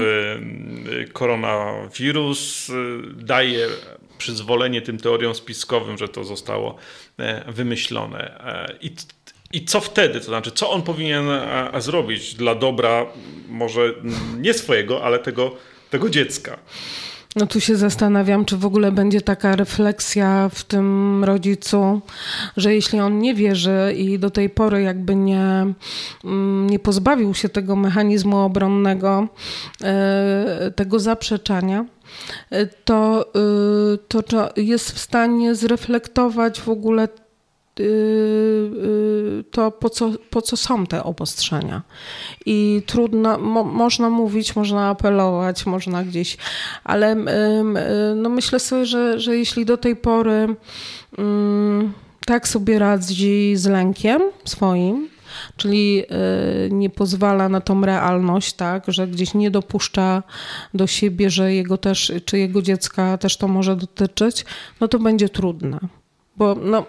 [1.12, 2.70] koronawirus,
[3.14, 3.68] daje
[4.18, 6.76] przyzwolenie tym teoriom spiskowym, że to zostało
[7.18, 8.40] e, wymyślone.
[8.40, 8.90] E, I,
[9.52, 10.20] i co wtedy?
[10.20, 11.26] To znaczy, co on powinien
[11.78, 13.06] zrobić dla dobra
[13.48, 13.94] może
[14.38, 15.56] nie swojego, ale tego,
[15.90, 16.58] tego dziecka?
[17.38, 22.00] No tu się zastanawiam, czy w ogóle będzie taka refleksja w tym rodzicu,
[22.56, 25.66] że jeśli on nie wierzy i do tej pory jakby nie,
[26.24, 29.28] mm, nie pozbawił się tego mechanizmu obronnego,
[29.82, 31.84] e, tego zaprzeczania,
[32.50, 33.32] e, to,
[34.14, 37.08] e, to jest w stanie zreflektować w ogóle
[39.50, 41.82] to po co, po co są te obostrzenia.
[42.46, 46.36] I trudno, mo, można mówić, można apelować, można gdzieś,
[46.84, 47.14] ale
[48.16, 50.56] no myślę sobie, że, że jeśli do tej pory
[51.18, 51.92] mm,
[52.26, 55.08] tak sobie radzi z lękiem swoim,
[55.56, 56.02] czyli
[56.66, 60.22] y, nie pozwala na tą realność, tak, że gdzieś nie dopuszcza
[60.74, 64.44] do siebie, że jego też, czy jego dziecka też to może dotyczyć,
[64.80, 65.78] no to będzie trudne.
[66.36, 66.86] Bo no,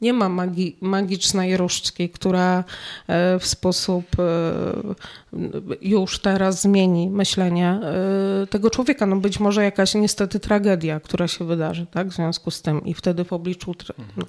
[0.00, 2.64] nie ma magi magicznej różdżki, która
[3.06, 9.06] e, w sposób e, już teraz zmieni myślenie e, tego człowieka.
[9.06, 12.94] No być może jakaś niestety tragedia, która się wydarzy tak, w związku z tym i
[12.94, 13.74] wtedy w obliczu.
[14.16, 14.24] No.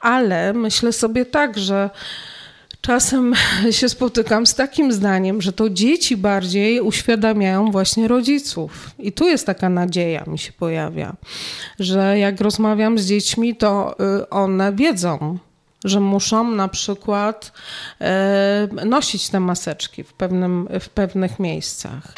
[0.00, 1.90] Ale myślę sobie tak, że
[2.86, 3.34] czasem
[3.78, 8.90] się spotykam z takim zdaniem, że to dzieci bardziej uświadamiają właśnie rodziców.
[8.98, 11.16] I tu jest taka nadzieja mi się pojawia,
[11.78, 15.38] że jak rozmawiam z dziećmi, to y, one wiedzą,
[15.84, 17.52] że muszą na przykład
[18.00, 22.14] e, nosić te maseczki w, pewnym, w pewnych miejscach,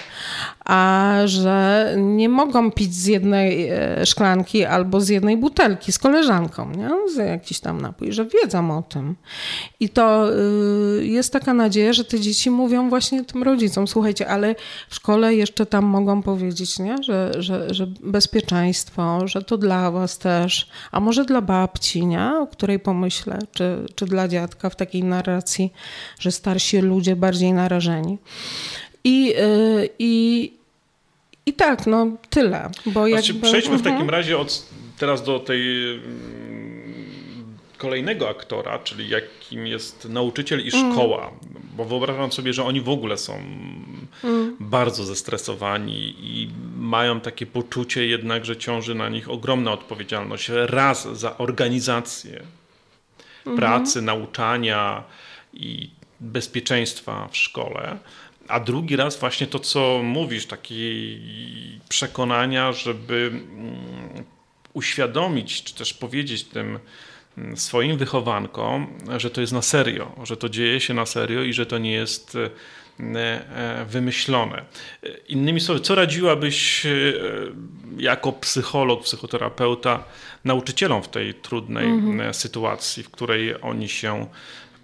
[0.65, 6.71] a że nie mogą pić z jednej e, szklanki albo z jednej butelki z koleżanką,
[6.71, 6.91] nie?
[7.15, 9.17] z jakiś tam napój, że wiedzą o tym.
[9.81, 10.31] I to
[11.01, 14.55] y, jest taka nadzieja, że te dzieci mówią właśnie tym rodzicom, słuchajcie, ale
[14.89, 17.03] w szkole jeszcze tam mogą powiedzieć, nie?
[17.03, 22.33] Że, że, że bezpieczeństwo, że to dla was też, a może dla babci, nie?
[22.39, 25.73] o której pomyślę, czy, czy dla dziadka w takiej narracji,
[26.19, 28.19] że starsi ludzie bardziej narażeni.
[29.05, 30.53] I, yy, i,
[31.47, 32.71] i tak, no tyle.
[32.87, 33.81] Bo znaczy, jakby, przejdźmy uh -huh.
[33.81, 34.11] w takim mhm.
[34.11, 34.66] razie od,
[34.99, 41.62] teraz do tej mm, kolejnego aktora, czyli jakim jest nauczyciel i szkoła, mm.
[41.77, 43.35] bo wyobrażam sobie, że oni w ogóle są
[44.25, 44.57] mm.
[44.61, 50.51] bardzo zestresowani i mają takie poczucie jednak, że ciąży na nich ogromna odpowiedzialność.
[50.66, 52.42] Raz za organizację
[53.47, 53.59] mm.
[53.59, 55.05] pracy, nauczania
[55.55, 57.99] i bezpieczeństwa w szkole,
[58.49, 60.75] a drugi raz właśnie to, co mówisz, takie
[61.89, 64.25] przekonania, żeby mm,
[64.73, 66.79] uświadomić, czy też powiedzieć tym
[67.39, 71.53] mm, swoim wychowankom, że to jest na serio, że to dzieje się na serio i
[71.53, 72.37] że to nie jest
[73.87, 74.65] wymyślone.
[75.29, 76.91] Innymi słowy, co radziłabyś e,
[77.99, 80.05] jako psycholog, psychoterapeuta
[80.45, 82.35] nauczycielom w tej trudnej mhm.
[82.35, 84.27] sytuacji, w której oni się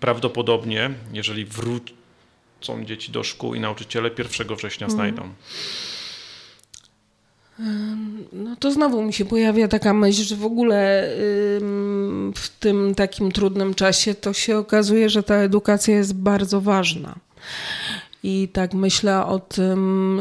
[0.00, 4.90] prawdopodobnie, jeżeli wrócą dzieci do szkół i nauczyciele 1 września mhm.
[4.90, 5.34] znajdą?
[8.32, 11.08] No to znowu mi się pojawia taka myśl, że w ogóle
[12.34, 17.14] w tym takim trudnym czasie to się okazuje, że ta edukacja jest bardzo ważna.
[18.22, 20.20] I tak myślę o tym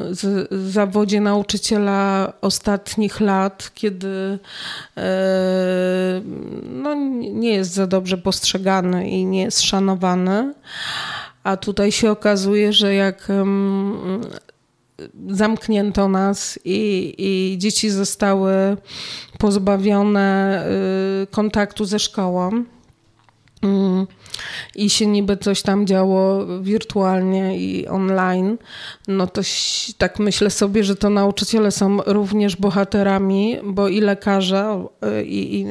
[0.69, 4.39] zawodzie nauczyciela ostatnich lat, kiedy
[4.97, 6.21] e,
[6.63, 6.95] no,
[7.33, 10.53] nie jest za dobrze postrzegany i nie jest szanowany.
[11.43, 13.27] A tutaj się okazuje, że jak
[15.29, 18.77] zamknięto nas i, i dzieci zostały
[19.37, 20.63] pozbawione
[21.23, 22.63] y, kontaktu ze szkołą.
[24.75, 28.57] I się niby coś tam działo wirtualnie i online,
[29.07, 29.41] no to
[29.97, 34.85] tak myślę sobie, że to nauczyciele są również bohaterami, bo i lekarze,
[35.25, 35.65] i, i,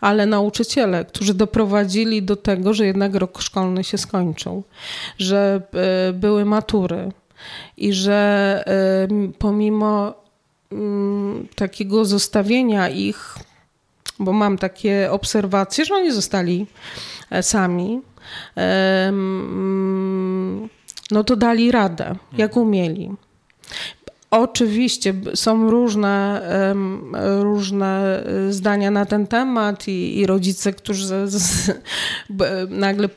[0.00, 4.62] ale nauczyciele, którzy doprowadzili do tego, że jednak rok szkolny się skończył,
[5.18, 5.62] że
[6.08, 7.12] y, były matury,
[7.76, 8.64] i że
[9.38, 10.14] pomimo
[10.72, 13.34] mm, takiego zostawienia ich,
[14.20, 16.66] bo mam takie obserwacje, że oni zostali
[17.30, 18.00] e, sami,
[21.10, 23.10] no to dali radę, jak umieli.
[24.30, 26.42] Oczywiście są różne,
[27.40, 31.70] różne zdania na ten temat i, i rodzice, którzy z, z,
[32.68, 33.08] nagle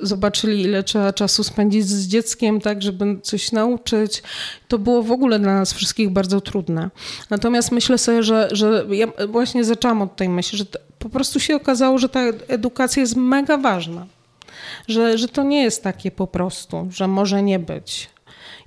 [0.00, 4.22] zobaczyli, ile trzeba czasu spędzić z dzieckiem, tak, żeby coś nauczyć.
[4.68, 6.90] To było w ogóle dla nas wszystkich bardzo trudne.
[7.30, 10.64] Natomiast myślę sobie, że, że ja właśnie zaczęłam od tej myśli, że
[10.98, 14.06] po prostu się okazało, że ta edukacja jest mega ważna.
[14.88, 18.15] Że, że to nie jest takie po prostu, że może nie być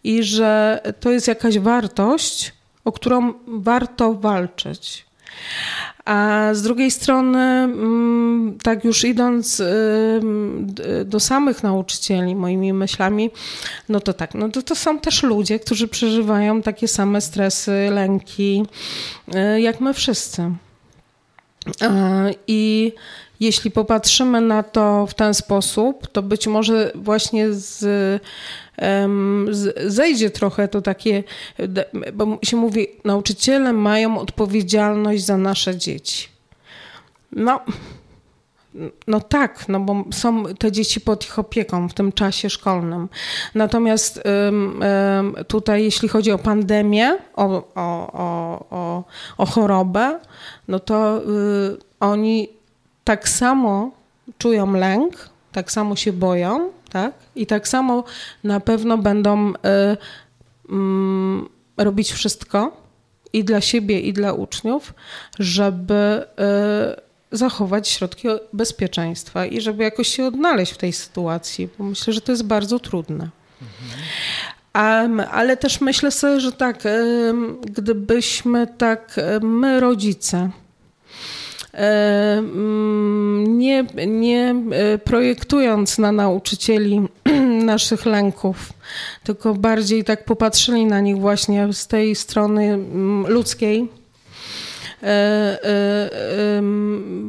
[0.04, 2.54] i że to jest jakaś wartość,
[2.86, 5.06] o którą warto walczyć.
[6.06, 9.64] A z drugiej strony, mm, tak już idąc
[11.06, 13.32] do samych nauczycieli, moimi myślami,
[13.90, 18.66] no to tak, no to, to są też ludzie, którzy przeżywają takie same stresy, lęki,
[19.36, 20.52] y, jak my wszyscy.
[22.48, 22.94] I
[23.40, 27.86] jeśli popatrzymy na to w ten sposób, to być może właśnie z
[29.88, 31.24] zejdzie trochę to takie,
[32.14, 36.30] bo się mówi, nauczyciele mają odpowiedzialność za nasze dzieci.
[37.32, 37.60] No,
[39.08, 43.10] no tak, no bo są te dzieci pod ich opieką w tym czasie szkolnym.
[43.56, 44.24] Natomiast
[45.48, 48.14] tutaj, jeśli chodzi o pandemię, o, o,
[48.70, 49.04] o,
[49.38, 50.20] o chorobę,
[50.68, 52.59] no to y, oni
[53.10, 53.92] tak samo
[54.38, 57.14] czują lęk, tak samo się boją, tak?
[57.36, 58.04] I tak samo
[58.44, 60.74] na pewno będą y, y,
[61.78, 62.78] robić wszystko
[63.34, 64.94] i dla siebie, i dla uczniów,
[65.40, 66.24] żeby
[67.32, 72.22] y, zachować środki bezpieczeństwa i żeby jakoś się odnaleźć w tej sytuacji, bo myślę, że
[72.22, 73.30] to jest bardzo trudne.
[74.76, 76.84] Um, ale też myślę sobie, że tak,
[77.62, 80.59] gdybyśmy tak, my rodzice, E,
[83.48, 87.02] nie, nie e, projektując na nauczycieli
[87.66, 88.74] naszych lęków,
[89.24, 93.90] tylko bardziej tak popatrzyli na nich właśnie z tej strony mm, ludzkiej,
[95.04, 95.60] e,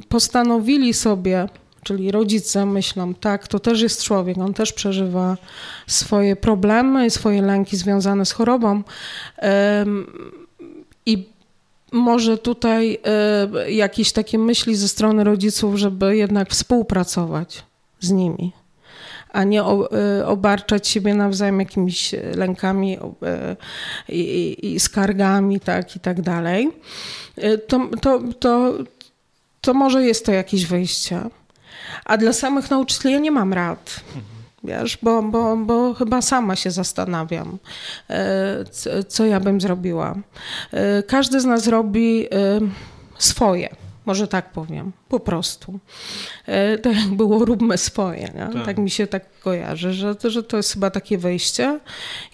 [0.08, 1.48] postanowili sobie,
[1.82, 5.36] czyli rodzice myślą, tak, to też jest człowiek, on też przeżywa
[5.86, 8.82] swoje problemy, swoje lęki związane z chorobą
[11.06, 11.29] i
[11.92, 12.98] może tutaj
[13.66, 17.64] y, jakieś takie myśli ze strony rodziców, żeby jednak współpracować
[18.00, 18.52] z nimi,
[19.32, 19.88] a nie o,
[20.20, 23.56] y, obarczać siebie nawzajem jakimiś lękami y,
[24.08, 26.70] i, skargami, tak i tak dalej.
[27.68, 28.74] To, to, to,
[29.60, 31.20] to może jest to jakieś wyjście.
[32.04, 34.00] A dla samych nauczycieli ja nie mam rad.
[34.16, 34.39] Mhm.
[34.64, 37.58] Wiesz, bo, bo, bo chyba sama się zastanawiam,
[38.10, 38.64] e,
[39.08, 40.14] co ja bym zrobiła.
[40.72, 42.60] E, każdy z nas robi e,
[43.18, 43.76] swoje.
[44.06, 45.78] Może tak powiem, po prostu.
[46.82, 48.28] Tak jak było, róbmy swoje.
[48.28, 48.64] Tak.
[48.64, 48.78] tak.
[48.78, 51.80] mi się tak kojarzy, że, że to jest chyba takie wejście.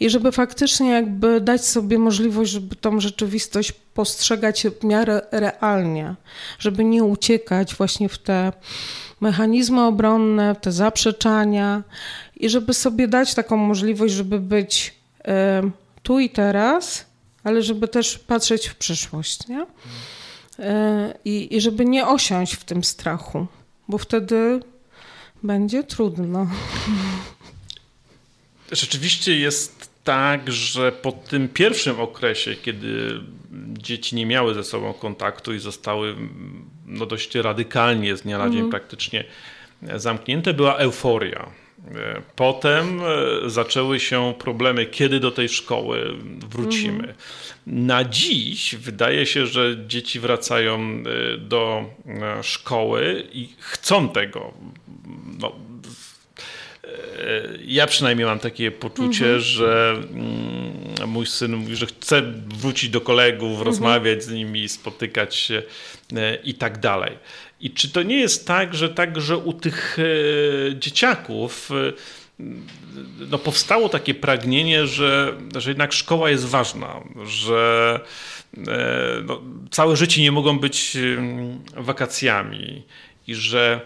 [0.00, 6.14] I żeby faktycznie jakby dać sobie możliwość, żeby tą rzeczywistość postrzegać w miarę realnie,
[6.58, 8.52] żeby nie uciekać właśnie w te
[9.20, 11.82] mechanizmy obronne, te zaprzeczania
[12.36, 14.94] i żeby sobie dać taką możliwość, żeby być
[16.02, 17.06] tu i teraz,
[17.44, 19.66] ale żeby też patrzeć w przyszłość, nie?
[20.58, 23.46] E, I, I żeby nie osiąść w tym strachu,
[23.88, 24.60] bo wtedy
[25.42, 26.46] będzie trudno.
[28.72, 33.20] Rzeczywiście jest tak, że po tym pierwszym okresie, kiedy
[33.72, 36.16] dzieci nie miały ze sobą kontaktu i zostały
[36.86, 38.70] no, dość radykalnie z dnia na dzień mm.
[38.70, 39.24] praktycznie
[39.82, 41.50] zamknięte, była euforia
[41.94, 46.14] E, potem e, zaczęły się problemy, kiedy do tej szkoły
[46.50, 46.98] wrócimy.
[46.98, 47.14] Mhm.
[47.66, 51.84] Na dziś wydaje się, że dzieci wracają e, do
[52.42, 54.54] szkoły i chcą tego.
[55.40, 55.52] No,
[57.64, 59.40] ja przynajmniej mam takie poczucie, mhm.
[59.40, 63.66] że mm, mój syn mówi, że chce wrócić do kolegów, mhm.
[63.66, 65.62] rozmawiać z nimi, spotykać się
[66.44, 67.18] i tak dalej.
[67.60, 71.92] I czy to nie jest tak, że także u tych e, dzieciaków e,
[73.30, 78.00] no, powstało takie pragnienie, że, że jednak szkoła jest ważna, że
[78.56, 78.60] e,
[79.24, 80.96] no, całe życie nie mogą być
[81.76, 82.82] wakacjami
[83.26, 83.80] i że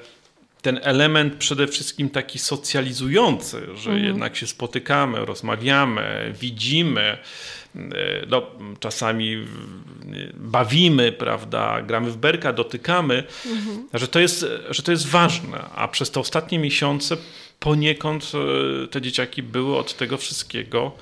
[0.63, 4.05] ten element przede wszystkim taki socjalizujący, że mhm.
[4.05, 7.19] jednak się spotykamy, rozmawiamy, widzimy,
[8.29, 8.43] no,
[8.81, 9.47] czasami
[10.35, 13.89] bawimy, prawda, gramy w berka, dotykamy, mhm.
[13.95, 17.17] że, to jest, że to jest ważne, a przez te ostatnie miesiące
[17.61, 20.93] poniekąd e, te dzieciaki były od tego wszystkiego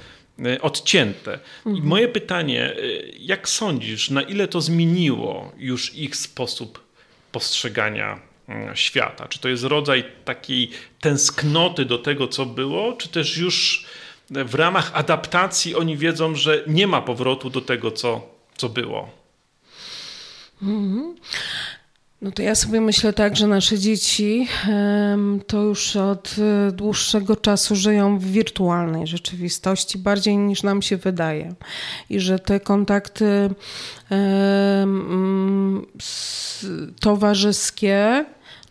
[0.44, 1.38] e, odcięte.
[1.66, 1.76] Mhm.
[1.76, 2.76] I moje pytanie, e,
[3.18, 6.84] jak sądzisz, na ile to zmieniło już ich sposób
[7.32, 9.28] postrzegania mm, świata?
[9.28, 13.86] Czy to jest rodzaj takiej tęsknoty do tego, co było, czy też już
[14.30, 18.20] w ramach adaptacji oni wiedzą, że nie ma powrotu do tego, co,
[18.56, 19.10] co było.
[20.62, 21.14] Mhm.
[22.22, 24.48] No to ja sobie myślę tak, że nasze dzieci
[25.46, 31.54] to już od e, dłuższego czasu żyją w wirtualnej rzeczywistości, bardziej niż nam się wydaje.
[32.10, 33.50] I że te kontakty
[37.00, 38.24] towarzyskie,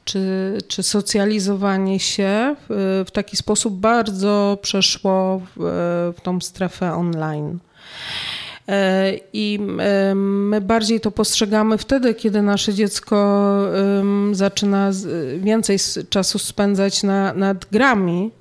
[0.08, 5.60] czy, czy socjalizowanie się w, w taki sposób bardzo przeszło w,
[6.18, 7.60] w tą strefę online.
[8.68, 9.60] E, I
[10.16, 13.48] my bardziej to postrzegamy wtedy, kiedy nasze dziecko
[14.32, 14.92] zaczyna
[15.38, 15.78] więcej
[16.10, 18.32] czasu spędzać na, nad grami.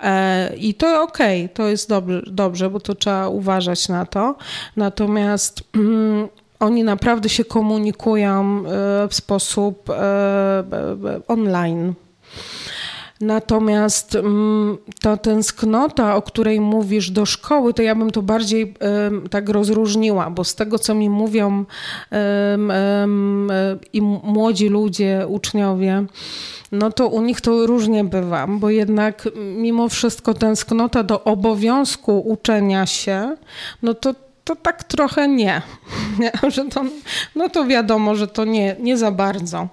[0.00, 4.36] E, I to okay, to jest dobrze, dobrze, bo to trzeba uważać na to.
[4.76, 5.62] Natomiast
[6.60, 10.64] oni naprawdę się komunikują e, w sposób e,
[11.28, 11.94] online.
[13.20, 18.74] Natomiast mm, ta tęsknota, o której mówisz do szkoły, to ja bym to bardziej
[19.30, 21.64] tak rozróżniła, bo z tego, co mi mówią
[23.92, 26.04] i młodzi ludzie, uczniowie,
[26.72, 32.86] no to u nich to różnie bywa, bo jednak mimo wszystko tęsknota do obowiązku uczenia
[32.86, 33.36] się,
[33.82, 34.14] no to
[34.50, 35.62] to tak trochę nie.
[36.48, 36.84] że to,
[37.34, 39.68] no to wiadomo, że to nie, nie za bardzo.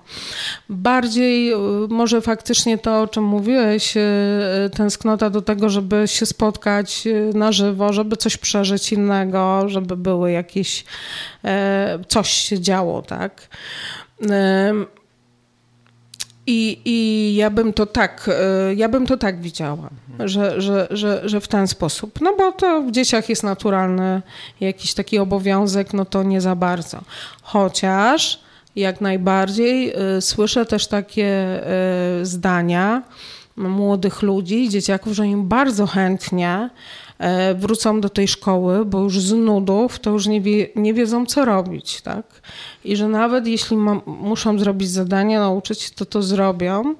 [0.69, 1.57] Bardziej y,
[1.89, 7.51] może faktycznie to, o czym mówiłeś, y, tęsknota do tego, żeby się spotkać y, na
[7.51, 10.86] żywo, żeby coś przeżyć innego, żeby były jakieś,
[11.45, 13.47] e, coś się działo, tak.
[16.48, 19.89] I, I ja bym to tak, e, ja bym to tak widziała,
[20.20, 22.22] że, że, że, że w ten sposób.
[22.22, 24.22] No bo to w dzieciach jest naturalny
[24.60, 27.02] jakiś taki obowiązek, no to nie za bardzo.
[27.41, 28.39] Chociaż
[28.76, 33.04] jak najbardziej e, słyszę też takie e, zdania
[33.58, 36.70] młodych ludzi, dzieciaków, że im bardzo chętnie
[37.55, 41.45] wrócą do tej szkoły, bo już z nudów to już nie, wie, nie wiedzą, co
[41.45, 42.26] robić, tak?
[42.84, 46.95] I że nawet jeśli ma, muszą zrobić zadania, nauczyć, to to zrobią,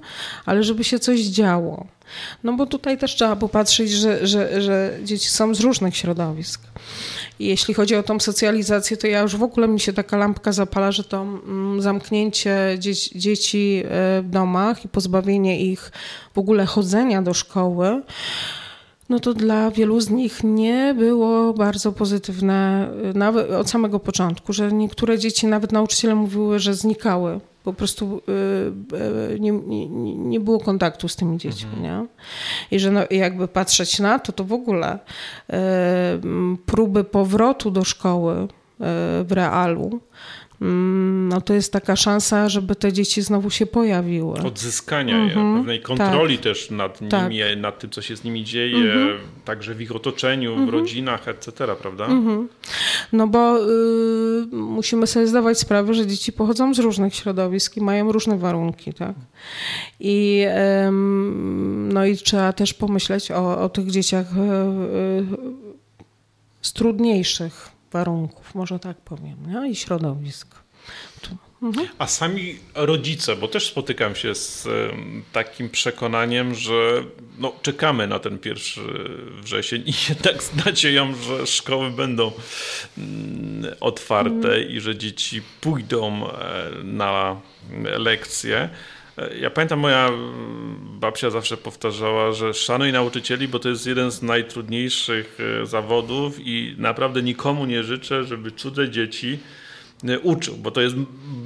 [0.46, 1.86] ale żeby się coś działo.
[2.44, 6.60] No bo tutaj też trzeba popatrzeć, że, że, że dzieci są z różnych środowisk.
[7.38, 10.52] I jeśli chodzi o tą socjalizację, to ja już w ogóle mi się taka lampka
[10.52, 13.88] zapala, że to mm, zamknięcie dzieci, dzieci e,
[14.22, 15.92] w domach i pozbawienie ich
[16.34, 18.02] w ogóle chodzenia do szkoły,
[19.08, 24.52] no to dla wielu z nich nie było bardzo pozytywne y, nawet od samego początku,
[24.52, 27.40] że niektóre dzieci, nawet nauczyciele mówiły, że znikały.
[27.64, 31.70] Po prostu y, y, nie, nie, nie było kontaktu z tymi dziećmi.
[31.76, 31.82] Mhm.
[31.82, 32.06] Nie?
[32.70, 34.98] I że no, jakby patrzeć na to, to w ogóle
[36.66, 38.48] próby powrotu do szkoły
[39.24, 40.00] w realu,
[40.60, 44.38] no to jest taka szansa, żeby te dzieci znowu się pojawiły.
[44.38, 46.44] Odzyskania mhm, pewnej kontroli tak.
[46.44, 47.32] też nad nimi, tak.
[47.56, 49.18] nad tym, co się z nimi dzieje, mhm.
[49.44, 50.78] także w ich otoczeniu, w mhm.
[50.78, 52.06] rodzinach, etc., prawda?
[52.06, 52.48] Mhm.
[53.12, 58.12] No bo y, musimy sobie zdawać sprawę, że dzieci pochodzą z różnych środowisk i mają
[58.12, 59.14] różne warunki, tak?
[60.00, 60.44] I,
[60.88, 60.92] y,
[61.92, 65.68] no i trzeba też pomyśleć o, o tych dzieciach y
[66.62, 69.70] z trudniejszych warunków, może tak powiem, nie?
[69.70, 70.54] i środowisk.
[71.62, 71.88] Mhm.
[71.98, 74.68] A sami rodzice, bo też spotykam się z
[75.32, 77.04] takim przekonaniem, że
[77.38, 78.80] no, czekamy na ten pierwszy
[79.42, 82.32] wrzesień i jednak z nadzieją, że szkoły będą
[82.98, 84.68] mm, otwarte mhm.
[84.68, 87.40] i że dzieci pójdą e, na
[87.98, 88.68] lekcje.
[89.18, 90.10] E, ja pamiętam, moja
[91.00, 96.74] babcia zawsze powtarzała, że szanuj nauczycieli, bo to jest jeden z najtrudniejszych e, zawodów i
[96.78, 99.38] naprawdę nikomu nie życzę, żeby cudze dzieci
[100.04, 100.96] e, uczył, bo to jest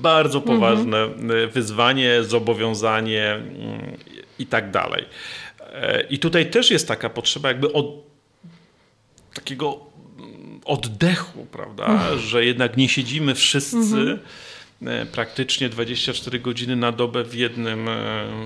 [0.03, 0.57] bardzo mhm.
[0.57, 1.51] poważne mhm.
[1.51, 3.99] wyzwanie, zobowiązanie mm,
[4.39, 5.05] i tak dalej.
[6.11, 7.87] I tutaj też jest taka potrzeba jakby od
[9.35, 9.81] takiego
[10.19, 12.19] mm, oddechu, prawda, mhm.
[12.19, 14.19] że jednak nie siedzimy wszyscy mhm
[15.13, 17.93] praktycznie 24 godziny na dobę w jednym, e,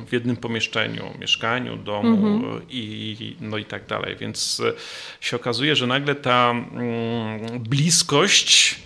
[0.06, 2.62] w jednym pomieszczeniu, mieszkaniu, domu mhm.
[2.70, 4.16] i, no i tak dalej.
[4.16, 4.72] Więc e,
[5.20, 8.78] się okazuje, że nagle ta mm, bliskość,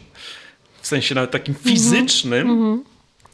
[0.80, 1.74] w sensie nawet takim mhm.
[1.74, 2.84] fizycznym, mhm.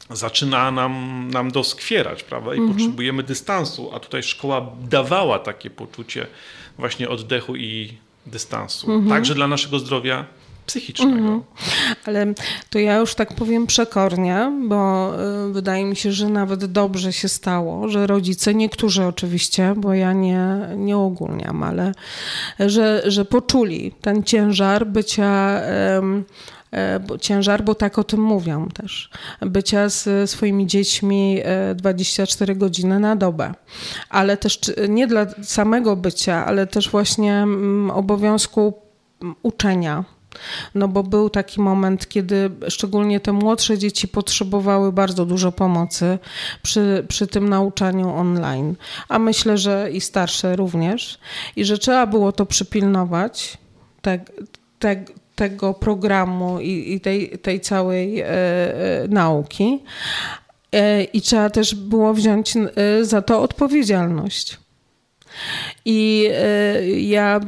[0.09, 2.55] zaczyna nam, nam doskwierać, prawda?
[2.55, 2.73] I mhm.
[2.73, 6.27] potrzebujemy dystansu, a tutaj szkoła dawała takie poczucie
[6.77, 7.93] właśnie oddechu i
[8.25, 9.03] dystansu.
[9.09, 10.25] Także dla naszego zdrowia
[10.67, 11.17] psychicznego.
[11.17, 11.41] Mhm.
[12.05, 12.33] Ale
[12.69, 15.11] to ja już tak powiem przekornie, bo
[15.49, 20.13] y, wydaje mi się, że nawet dobrze się stało, że rodzice, niektórzy oczywiście, bo ja
[20.13, 21.91] nie, nie ogólniam, ale
[22.59, 25.61] że, że poczuli ten ciężar bycia
[26.73, 29.09] e, ciężar, bo tak o tym mówią też,
[29.41, 31.39] bycia z swoimi dziećmi
[31.75, 33.53] 24 e, godziny na dobę,
[34.09, 34.59] ale też
[34.89, 38.73] nie dla samego bycia, ale też właśnie mm, obowiązku
[39.43, 40.03] uczenia
[40.75, 46.19] no bo był taki moment, kiedy szczególnie te młodsze dzieci potrzebowały bardzo dużo pomocy
[46.61, 48.75] przy, przy tym nauczaniu online,
[49.09, 51.19] a myślę, że i starsze również,
[51.55, 53.57] i że trzeba było to przypilnować,
[55.35, 59.83] tego programu i, i tej, tej całej e, e, nauki.
[60.71, 64.57] E, I trzeba też było wziąć e, za to odpowiedzialność.
[65.85, 67.41] I e, ja e,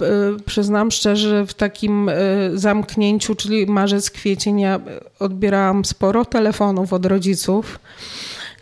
[0.45, 2.13] przyznam szczerze, w takim e,
[2.53, 4.79] zamknięciu, czyli marzec, kwiecień, ja
[5.19, 7.79] odbierałam sporo telefonów od rodziców,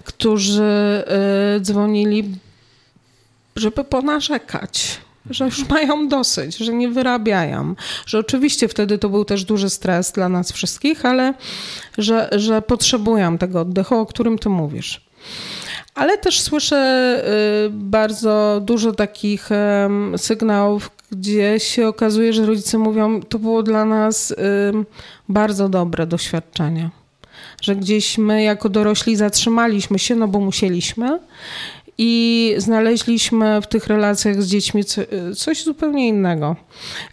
[0.04, 1.04] którzy
[1.62, 2.24] dzwonili,
[3.56, 5.00] żeby ponarzekać
[5.30, 7.76] że już mają dosyć, że nie wyrabiają.
[8.06, 11.34] Że oczywiście wtedy to był też duży stres dla nas wszystkich, ale
[11.98, 15.02] że, że potrzebują tego oddechu, o którym ty mówisz.
[15.98, 17.24] Ale też słyszę
[17.66, 19.50] y, bardzo dużo takich
[20.18, 24.36] sygnałów, gdzie się okazuje, że rodzice mówią, to było dla nas
[25.30, 26.90] bardzo dobre doświadczenie.
[27.62, 31.20] Że gdzieś my jako dorośli zatrzymaliśmy się, no bo musieliśmy
[31.98, 34.84] i znaleźliśmy w tych relacjach z dziećmi
[35.36, 36.56] coś zupełnie innego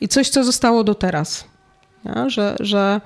[0.01, 1.45] i coś, co zostało do teraz.
[2.27, 3.01] Że, że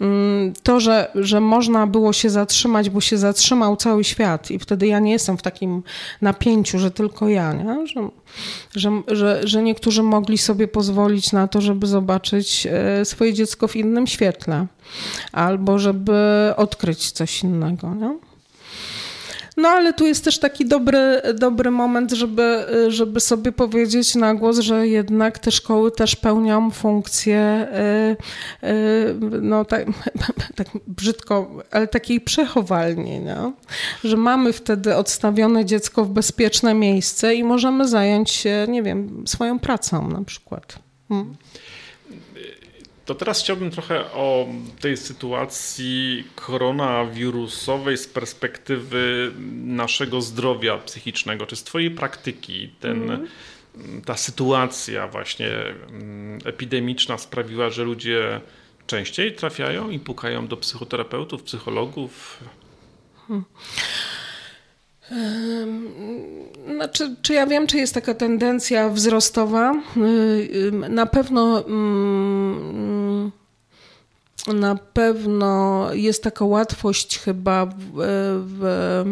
[0.00, 4.86] mm, to, że, że można było się zatrzymać, bo się zatrzymał cały świat i wtedy
[4.86, 5.82] ja nie jestem w takim
[6.20, 7.86] napięciu, że tylko ja, nie?
[7.86, 8.08] Że,
[8.74, 13.76] że, że, że niektórzy mogli sobie pozwolić na to, żeby zobaczyć e, swoje dziecko w
[13.76, 14.66] innym świetle
[15.32, 17.94] albo żeby odkryć coś innego.
[17.94, 18.18] Nie?
[19.56, 24.58] No ale tu jest też taki dobry, dobry moment, żeby, żeby sobie powiedzieć na głos,
[24.58, 27.68] że jednak te szkoły też pełnią funkcję,
[28.62, 29.86] y, y, no tak,
[30.56, 33.52] tak brzydko, ale takiej przechowalni, no?
[34.04, 39.58] że mamy wtedy odstawione dziecko w bezpieczne miejsce i możemy zająć się, nie wiem, swoją
[39.58, 40.78] pracą na przykład.
[41.08, 41.34] Hmm.
[43.04, 44.46] To teraz chciałbym trochę o
[44.80, 49.32] tej sytuacji koronawirusowej z perspektywy
[49.64, 53.26] naszego zdrowia psychicznego, czy z Twojej praktyki ten, mm.
[54.04, 58.40] ta sytuacja właśnie mm, epidemiczna sprawiła, że ludzie
[58.86, 62.38] częściej trafiają i pukają do psychoterapeutów, psychologów?
[63.28, 63.44] Hmm.
[66.74, 69.74] Znaczy, czy ja wiem, czy jest taka tendencja wzrostowa?
[70.88, 71.64] Na pewno
[74.52, 77.74] na pewno jest taka łatwość chyba w,
[78.46, 79.04] w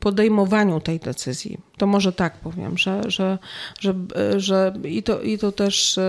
[0.00, 1.58] podejmowaniu tej decyzji.
[1.76, 3.38] To może tak powiem, że, że,
[3.80, 3.94] że,
[4.36, 6.00] że i, to, i to też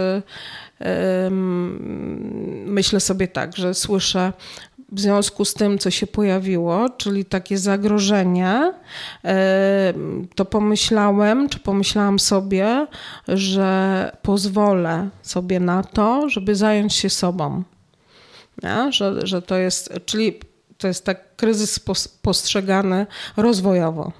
[2.65, 4.33] myślę sobie tak, że słyszę
[4.91, 8.73] w związku z tym, co się pojawiło, czyli takie zagrożenie,
[10.35, 12.87] to pomyślałem, czy pomyślałam sobie,
[13.27, 17.63] że pozwolę sobie na to, żeby zająć się sobą.
[18.89, 20.39] Że, że to jest, czyli
[20.77, 21.79] to jest tak kryzys
[22.21, 23.07] postrzegany
[23.37, 24.11] rozwojowo.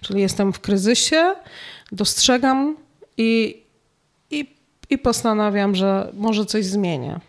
[0.00, 1.34] Czyli jestem w kryzysie,
[1.92, 2.76] dostrzegam
[3.16, 3.62] i,
[4.30, 4.56] i,
[4.90, 7.20] i postanawiam, że może coś zmienię.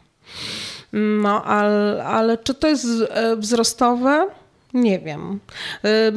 [0.94, 4.28] No, ale, ale czy to jest e, wzrostowe?
[4.74, 5.40] Nie wiem.
[5.84, 6.14] E, e,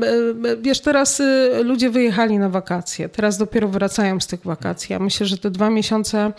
[0.61, 1.23] wiesz, teraz
[1.65, 4.93] ludzie wyjechali na wakacje, teraz dopiero wracają z tych wakacji.
[4.93, 6.33] Ja myślę, że te dwa miesiące,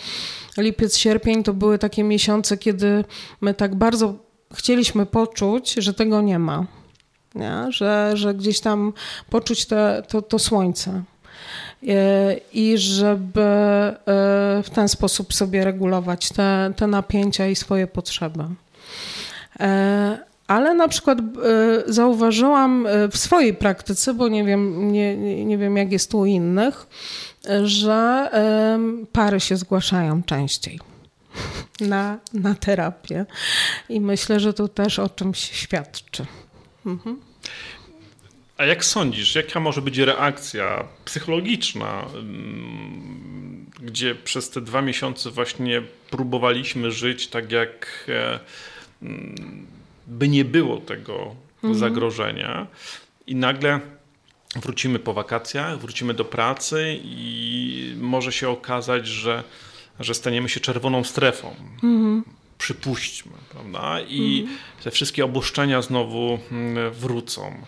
[0.57, 3.03] lipiec, sierpień, to były takie miesiące, kiedy
[3.41, 4.13] my tak bardzo
[4.53, 6.65] chcieliśmy poczuć, że tego nie ma.
[7.35, 7.65] Nie?
[7.69, 8.93] Że, że gdzieś tam
[9.29, 11.03] poczuć te, to, to słońce.
[11.87, 13.95] E, i żeby e,
[14.63, 18.43] w ten sposób sobie regulować te, te napięcia i swoje potrzeby.
[19.59, 21.17] E, ale na przykład
[21.87, 26.87] zauważyłam w swojej praktyce, bo nie wiem, nie, nie wiem jak jest u innych,
[27.63, 28.29] że
[29.11, 30.79] pary się zgłaszają częściej
[31.81, 33.25] na, na terapię.
[33.89, 36.25] I myślę, że to też o czymś świadczy.
[36.85, 37.19] Mhm.
[38.57, 45.81] A jak sądzisz, jaka może być reakcja psychologiczna, mm, gdzie przez te dwa miesiące właśnie
[46.09, 48.39] próbowaliśmy żyć tak, jak e,
[49.01, 49.67] mm,
[50.07, 51.75] by nie było tego mhm.
[51.75, 52.67] zagrożenia,
[53.27, 53.79] i nagle
[54.55, 59.43] wrócimy po wakacjach, wrócimy do pracy, i może się okazać, że,
[59.99, 61.55] że staniemy się czerwoną strefą.
[61.83, 62.23] Mhm
[62.57, 63.99] przypuśćmy, prawda?
[63.99, 64.59] I mhm.
[64.83, 67.65] te wszystkie obuszczenia znowu mm, wrócą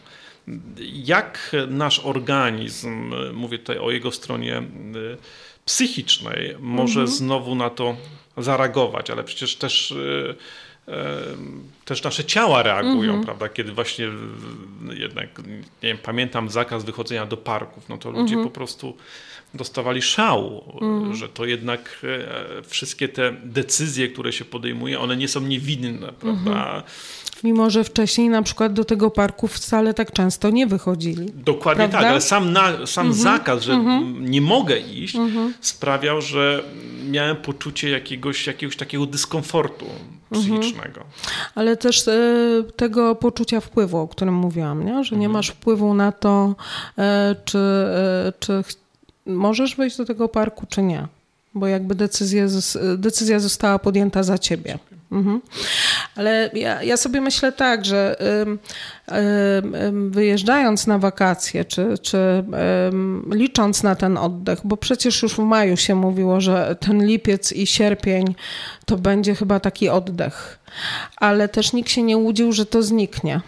[1.04, 5.18] jak nasz organizm, mówię tutaj o jego stronie y,
[5.66, 7.18] psychicznej, może mhm.
[7.18, 7.98] znowu na to
[8.38, 10.36] zareagować, ale przecież też y,
[10.88, 10.94] y,
[11.86, 13.24] też nasze ciała reagują, mhm.
[13.24, 13.50] prawda?
[13.50, 14.08] Kiedy właśnie
[14.94, 18.44] jednak, nie wiem, pamiętam zakaz wychodzenia do parków, no to ludzie mhm.
[18.44, 18.98] po prostu
[19.54, 21.16] dostawali szału, mhm.
[21.16, 22.06] że to jednak
[22.68, 26.84] wszystkie te decyzje, które się podejmuje, one nie są niewinne, prawda?
[27.38, 27.54] Mhm.
[27.54, 31.32] Mimo, że wcześniej na przykład do tego parku wcale tak często nie wychodzili.
[31.34, 32.08] Dokładnie tak, prawda?
[32.08, 33.24] tak, ale sam, na, sam mhm.
[33.24, 34.30] zakaz, że mhm.
[34.30, 35.54] nie mogę iść, mhm.
[35.62, 36.64] sprawiał, że
[37.10, 39.86] miałem poczucie jakiegoś, jakiegoś takiego dyskomfortu
[40.32, 41.04] psychicznego.
[41.56, 42.14] Ale też e,
[42.76, 45.04] tego poczucia wpływu, o którym mówiłam, nie?
[45.04, 46.56] że nie masz wpływu na to,
[46.98, 48.64] e, czy, e, czy
[49.26, 51.08] możesz wejść do tego parku, czy nie.
[51.54, 52.46] Bo jakby decyzja,
[52.98, 54.80] decyzja została podjęta za ciebie.
[55.12, 55.42] Mhm.
[56.16, 58.16] Ale ja, ja, sobie myślę tak, że
[60.10, 62.44] wyjeżdżając na wakacje, czy, czy
[63.32, 67.68] licząc na ten oddech, bo przecież już w maju się mówiło, że ten lipiec i
[67.68, 68.36] sierpień
[68.86, 70.60] to będzie chyba taki oddech,
[71.18, 73.42] ale też nikt się nie łudził, że to zniknie.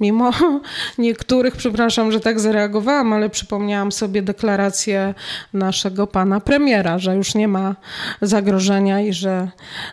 [0.00, 0.30] Mimo
[0.98, 5.14] niektórych, przepraszam, że tak zareagowałam, ale przypomniałam sobie deklarację
[5.52, 7.76] naszego pana premiera, że już nie ma
[8.22, 9.48] zagrożenia i że,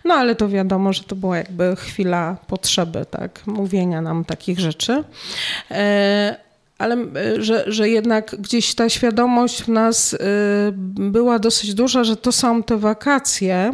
[0.05, 5.03] no ale to wiadomo, że to była jakby chwila potrzeby, tak, mówienia nam takich rzeczy.
[5.71, 6.35] E,
[6.77, 6.97] ale
[7.37, 10.17] że, że jednak gdzieś ta świadomość w nas y,
[10.97, 13.73] była dosyć duża, że to są te wakacje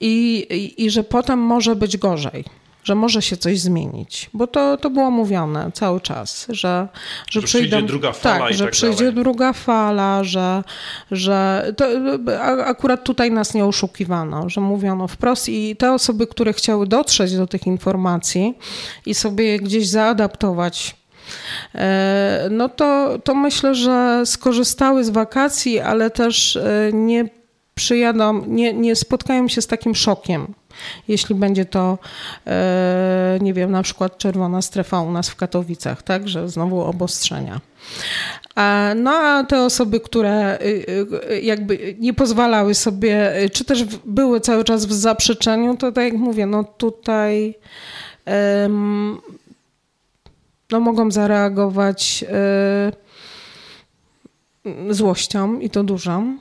[0.00, 2.44] i, i, i że potem może być gorzej
[2.84, 6.88] że może się coś zmienić, bo to, to było mówione cały czas, że,
[7.30, 9.14] że, że przyjdą, przyjdzie druga fala tak, że tak przyjdzie dalej.
[9.14, 10.64] druga fala, że,
[11.10, 11.86] że to,
[12.64, 17.46] akurat tutaj nas nie oszukiwano, że mówiono wprost i te osoby, które chciały dotrzeć do
[17.46, 18.58] tych informacji
[19.06, 20.96] i sobie je gdzieś zaadaptować
[21.74, 27.28] e, no to, to myślę, że skorzystały z wakacji, ale też e, nie
[27.74, 30.54] przyjadą, nie, nie spotkają się z takim szokiem
[31.08, 31.98] jeśli będzie to,
[32.46, 37.60] e, nie wiem, na przykład czerwona strefa u nas w Katowicach, tak, że znowu obostrzenia.
[38.96, 40.84] No a te osoby, które y,
[41.30, 46.14] y, jakby nie pozwalały sobie, czy też były cały czas w zaprzeczeniu, to tak jak
[46.14, 47.54] mówię, no tutaj
[50.70, 52.24] no mogą zareagować
[54.90, 56.38] złością i to dużą,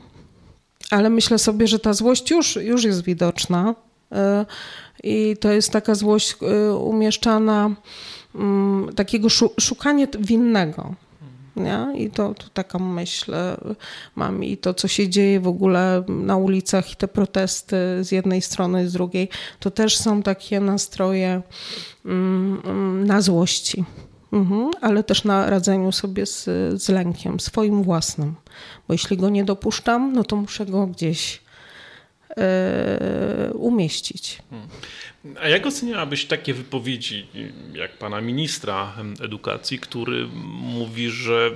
[0.91, 3.75] ale myślę sobie, że ta złość już, już jest widoczna
[5.03, 7.72] I to jest taka złość e, umieszczana,
[8.36, 9.28] mm, takiego
[9.59, 10.95] szukanie winnego.
[11.55, 11.88] Nie?
[11.95, 13.57] I to, to myśl e,
[14.16, 18.41] mam i to, co się dzieje w ogóle na ulicach i te protesty z jednej
[18.41, 21.41] strony, z drugiej, to też są takie nastroje
[22.05, 23.86] mm, mm, na złości.
[24.34, 26.43] Mhm, ale też na radzeniu sobie z,
[26.82, 28.36] z lękiem, swoim własnym.
[28.88, 31.41] Bo jeśli go nie dopuszczam, no to muszę go gdzieś
[33.53, 34.38] umieścić.
[34.49, 34.67] Hmm.
[35.41, 37.27] A jak oceniałabyś takie wypowiedzi
[37.73, 40.27] jak pana ministra edukacji, który
[40.61, 41.51] mówi, że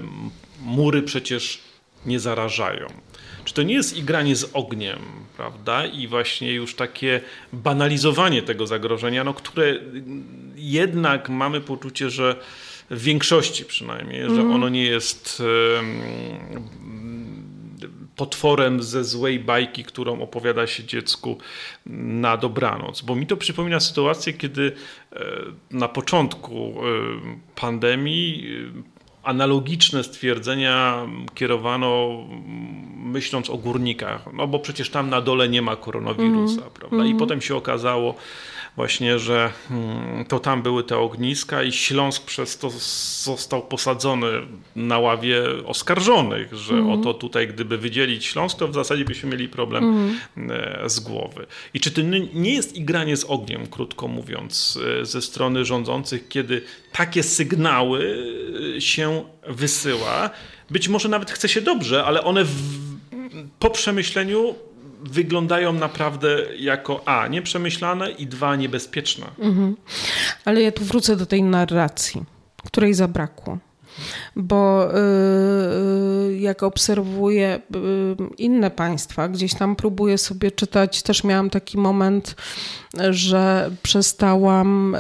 [0.62, 1.60] mury przecież
[2.06, 2.88] nie zarażają?
[3.46, 5.00] Czy to nie jest igranie z ogniem,
[5.38, 5.86] prawda?
[5.86, 7.22] I właśnie już takie
[7.54, 9.80] banalizowanie tego zagrożenia, no, które
[10.56, 12.36] jednak mamy poczucie, że
[12.90, 14.36] w większości przynajmniej, mm.
[14.36, 14.56] że mhm.
[14.56, 15.44] ono nie jest
[18.18, 21.38] potworem ze złej bajki, którą opowiada się dziecku
[21.86, 23.02] na dobranoc.
[23.02, 24.72] Bo mi to przypomina sytuację, kiedy
[25.14, 25.26] e,
[25.72, 26.84] na początku e,
[27.56, 28.48] pandemii
[29.24, 32.10] analogiczne stwierdzenia kierowano
[32.96, 36.74] myśląc o górnikach, no bo przecież tam na dole nie ma koronawirusa, mm.
[36.74, 36.98] prawda?
[36.98, 37.18] I mm.
[37.18, 38.16] potem się okazało,
[38.78, 42.70] właśnie, że mm, to tam były te ogniska i Śląsk przez to
[43.24, 44.28] został posadzony
[44.76, 46.90] na ławie oskarżonych, że mm.
[46.90, 49.84] oto tutaj gdyby wydzielić Śląsk, to w zasadzie byśmy mieli problem
[50.36, 50.90] mm.
[50.90, 51.46] z głowy.
[51.74, 52.02] I czy to
[52.34, 56.62] nie jest igranie z ogniem, krótko mówiąc, e, ze strony rządzących, kiedy
[56.92, 58.18] takie sygnały
[58.78, 60.30] e, się wysyła,
[60.70, 62.52] być może nawet chce się dobrze, ale one w,
[63.60, 64.56] po przemyśleniu
[65.00, 69.26] wyglądają naprawdę jako A, nieprzemyślane i dwa, niebezpieczne.
[69.40, 69.76] Mhm.
[70.46, 72.24] Ale ja tu wrócę do tej narracji,
[72.66, 73.58] której zabrakło
[74.36, 74.98] bo y,
[76.30, 77.80] y, jak obserwuję y,
[78.38, 82.36] inne państwa, gdzieś tam próbuję sobie czytać, też miałam taki moment,
[83.10, 84.98] że przestałam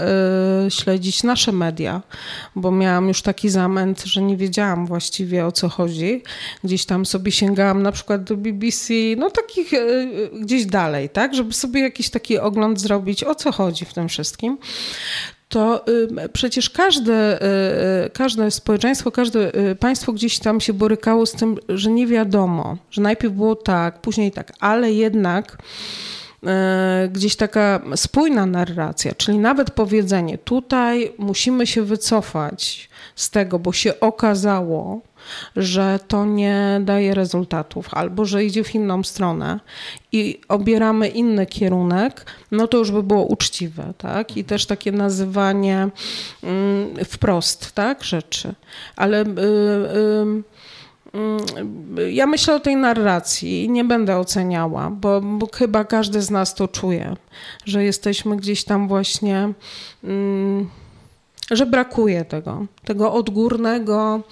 [0.69, 2.01] śledzić nasze media,
[2.55, 6.23] bo miałam już taki zamęt, że nie wiedziałam właściwie o co chodzi.
[6.63, 9.71] Gdzieś tam sobie sięgałam na przykład do BBC, no takich
[10.41, 14.57] gdzieś dalej, tak, żeby sobie jakiś taki ogląd zrobić, o co chodzi w tym wszystkim
[15.49, 15.85] to
[16.33, 17.45] przecież każde, y,
[18.05, 22.77] y, każde społeczeństwo, każde y, państwo gdzieś tam się borykało z tym, że nie wiadomo,
[22.91, 25.57] że najpierw było tak, później tak, ale jednak
[27.09, 33.99] gdzieś taka spójna narracja, czyli nawet powiedzenie, tutaj musimy się wycofać z tego, bo się
[33.99, 35.01] okazało,
[35.55, 39.59] że to nie daje rezultatów albo że idzie w inną stronę
[40.11, 44.37] i obieramy inny kierunek, no to już by było uczciwe, tak?
[44.37, 45.89] I też takie nazywanie
[46.43, 48.53] mm, wprost, tak, rzeczy.
[48.95, 49.25] Ale y,
[51.97, 56.21] y, y, ja myślę o tej narracji i nie będę oceniała, bo, bo, chyba każdy
[56.21, 57.15] z nas to czuje,
[57.65, 59.53] że jesteśmy gdzieś tam właśnie,
[60.03, 60.69] mm,
[61.51, 64.23] że brakuje tego, tego odgórnego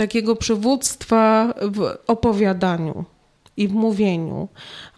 [0.00, 3.04] takiego przywództwa w opowiadaniu
[3.56, 4.48] i w mówieniu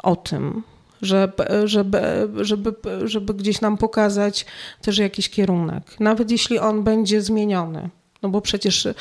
[0.02, 0.62] o tym,
[1.02, 2.74] żeby, żeby, żeby,
[3.04, 4.46] żeby gdzieś nam pokazać
[4.82, 7.90] też jakiś kierunek, nawet jeśli on będzie zmieniony.
[8.22, 8.94] No bo przecież y,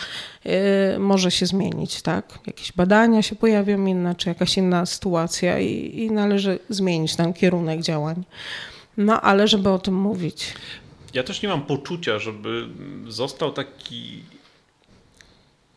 [1.00, 2.40] może się zmienić, tak?
[2.48, 7.82] Jakieś badania się pojawią inne, czy jakaś inna sytuacja i, i należy zmienić ten kierunek
[7.82, 8.24] działań.
[8.98, 10.54] No ale żeby o tym mówić.
[11.14, 12.68] Ja też nie mam poczucia, żeby
[13.08, 14.24] został taki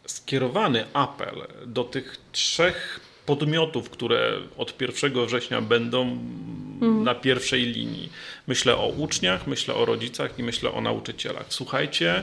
[0.06, 7.04] skierowany apel do tych trzech podmiotów, które od 1 września będą mm.
[7.04, 8.08] na pierwszej linii.
[8.46, 11.46] Myślę o uczniach, myślę o rodzicach i myślę o nauczycielach.
[11.48, 12.22] Słuchajcie,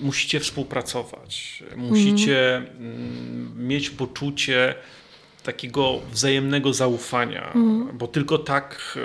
[0.00, 3.68] musicie współpracować, musicie mm.
[3.68, 4.74] mieć poczucie
[5.42, 7.98] takiego wzajemnego zaufania, mm.
[7.98, 8.98] bo tylko tak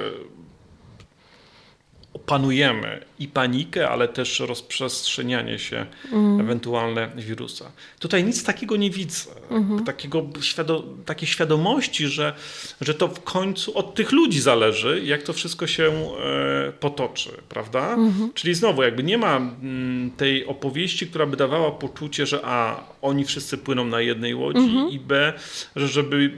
[2.13, 6.39] opanujemy i panikę, ale też rozprzestrzenianie się mm.
[6.39, 7.71] ewentualne wirusa.
[7.99, 9.29] Tutaj nic takiego nie widzę.
[9.49, 9.83] Mm.
[9.83, 12.33] Takiego świado takiej świadomości, że,
[12.81, 17.93] że to w końcu od tych ludzi zależy, jak to wszystko się e, potoczy, prawda?
[17.93, 18.31] Mm.
[18.33, 22.83] Czyli znowu, jakby nie ma m, mm, tej opowieści, która by dawała poczucie, że a,
[23.01, 24.89] oni wszyscy płyną na jednej łodzi mm.
[24.89, 25.33] i b,
[25.75, 26.31] że żeby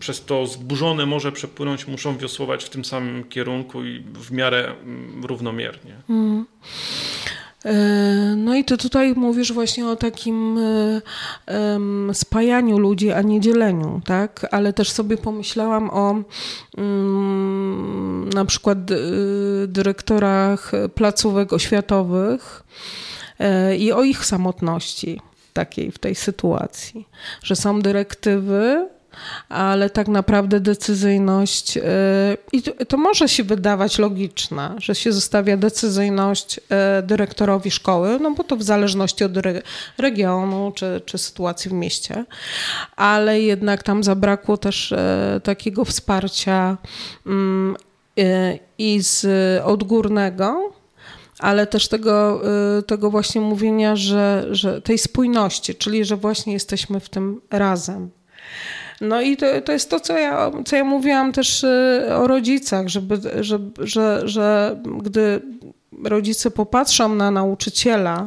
[0.00, 5.05] przez to zburzone morze przepłynąć, muszą wiosłować w tym samym kierunku i w miarę mm,
[5.22, 5.96] równomiernie.
[6.10, 6.46] Mm.
[8.36, 10.58] No i ty tutaj mówisz właśnie o takim
[11.46, 14.46] um, spajaniu ludzi, a nie dzieleniu, tak?
[14.50, 16.22] Ale też sobie pomyślałam o
[16.76, 18.78] um, na przykład
[19.66, 22.62] dyrektorach placówek oświatowych
[23.78, 25.20] i o ich samotności
[25.52, 27.08] takiej w tej sytuacji,
[27.42, 28.88] że są dyrektywy,
[29.48, 31.82] ale tak naprawdę decyzyjność, y,
[32.52, 36.62] i to może się wydawać logiczne, że się zostawia decyzyjność y,
[37.02, 39.32] dyrektorowi szkoły, no bo to w zależności od
[39.98, 42.24] regionu czy, czy sytuacji w mieście,
[42.96, 44.96] ale jednak tam zabrakło też y,
[45.42, 46.76] takiego wsparcia
[47.26, 47.76] mm,
[48.78, 49.26] i z
[49.64, 50.72] odgórnego,
[51.38, 52.42] ale też tego,
[52.86, 58.10] tego właśnie mówienia, że, że tej spójności, czyli że właśnie jesteśmy w tym razem.
[59.00, 62.88] No i to, to jest to, co ja, co ja mówiłam też y, o rodzicach,
[62.88, 65.40] żeby, żeby, że, że gdy
[66.04, 68.26] rodzice popatrzą na nauczyciela,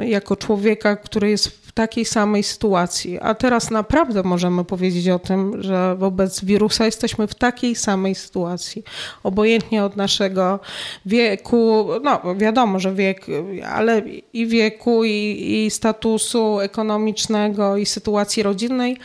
[0.00, 3.18] jako człowieka, który jest w takiej samej sytuacji.
[3.20, 8.84] A teraz naprawdę możemy powiedzieć o tym, że wobec wirusa jesteśmy w takiej samej sytuacji.
[9.22, 10.60] Obojętnie od naszego
[11.06, 13.26] wieku, no wiadomo, że wiek,
[13.68, 18.96] ale i wieku, i, i statusu ekonomicznego, i sytuacji rodzinnej,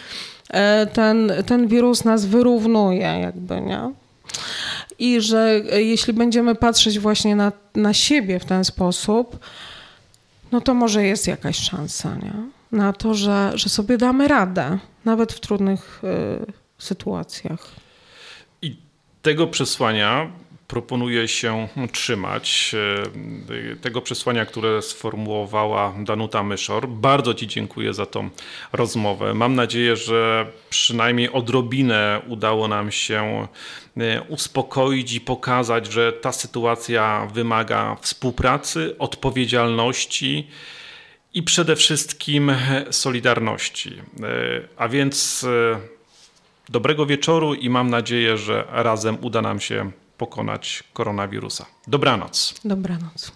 [0.49, 3.91] e, ten, ten wirus nas wyrównuje, jakby, nie?
[4.99, 9.39] I że jeśli będziemy patrzeć właśnie na, na siebie w ten sposób,
[10.51, 12.33] no to może jest jakaś szansa nie?
[12.71, 17.71] na to, że, że sobie damy radę, nawet w trudnych y, sytuacjach.
[18.61, 18.75] I
[19.21, 20.31] tego przesłania
[20.67, 22.75] proponuję się trzymać
[23.71, 26.87] e, tego przesłania, które sformułowała Danuta Myszor.
[26.87, 28.29] Bardzo Ci dziękuję za tą
[28.73, 29.33] rozmowę.
[29.33, 33.47] Mam nadzieję, że przynajmniej odrobinę udało nam się e,
[34.29, 40.47] uspokoić i pokazać, że ta sytuacja wymaga współpracy, odpowiedzialności
[41.33, 42.51] i przede wszystkim
[42.91, 43.93] solidarności.
[43.93, 44.23] E,
[44.77, 45.45] a więc
[46.69, 51.65] dobrego wieczoru i mam nadzieję, że razem uda nam się pokonać koronawirusa.
[51.87, 52.55] Dobranoc.
[52.65, 53.31] Dobranoc.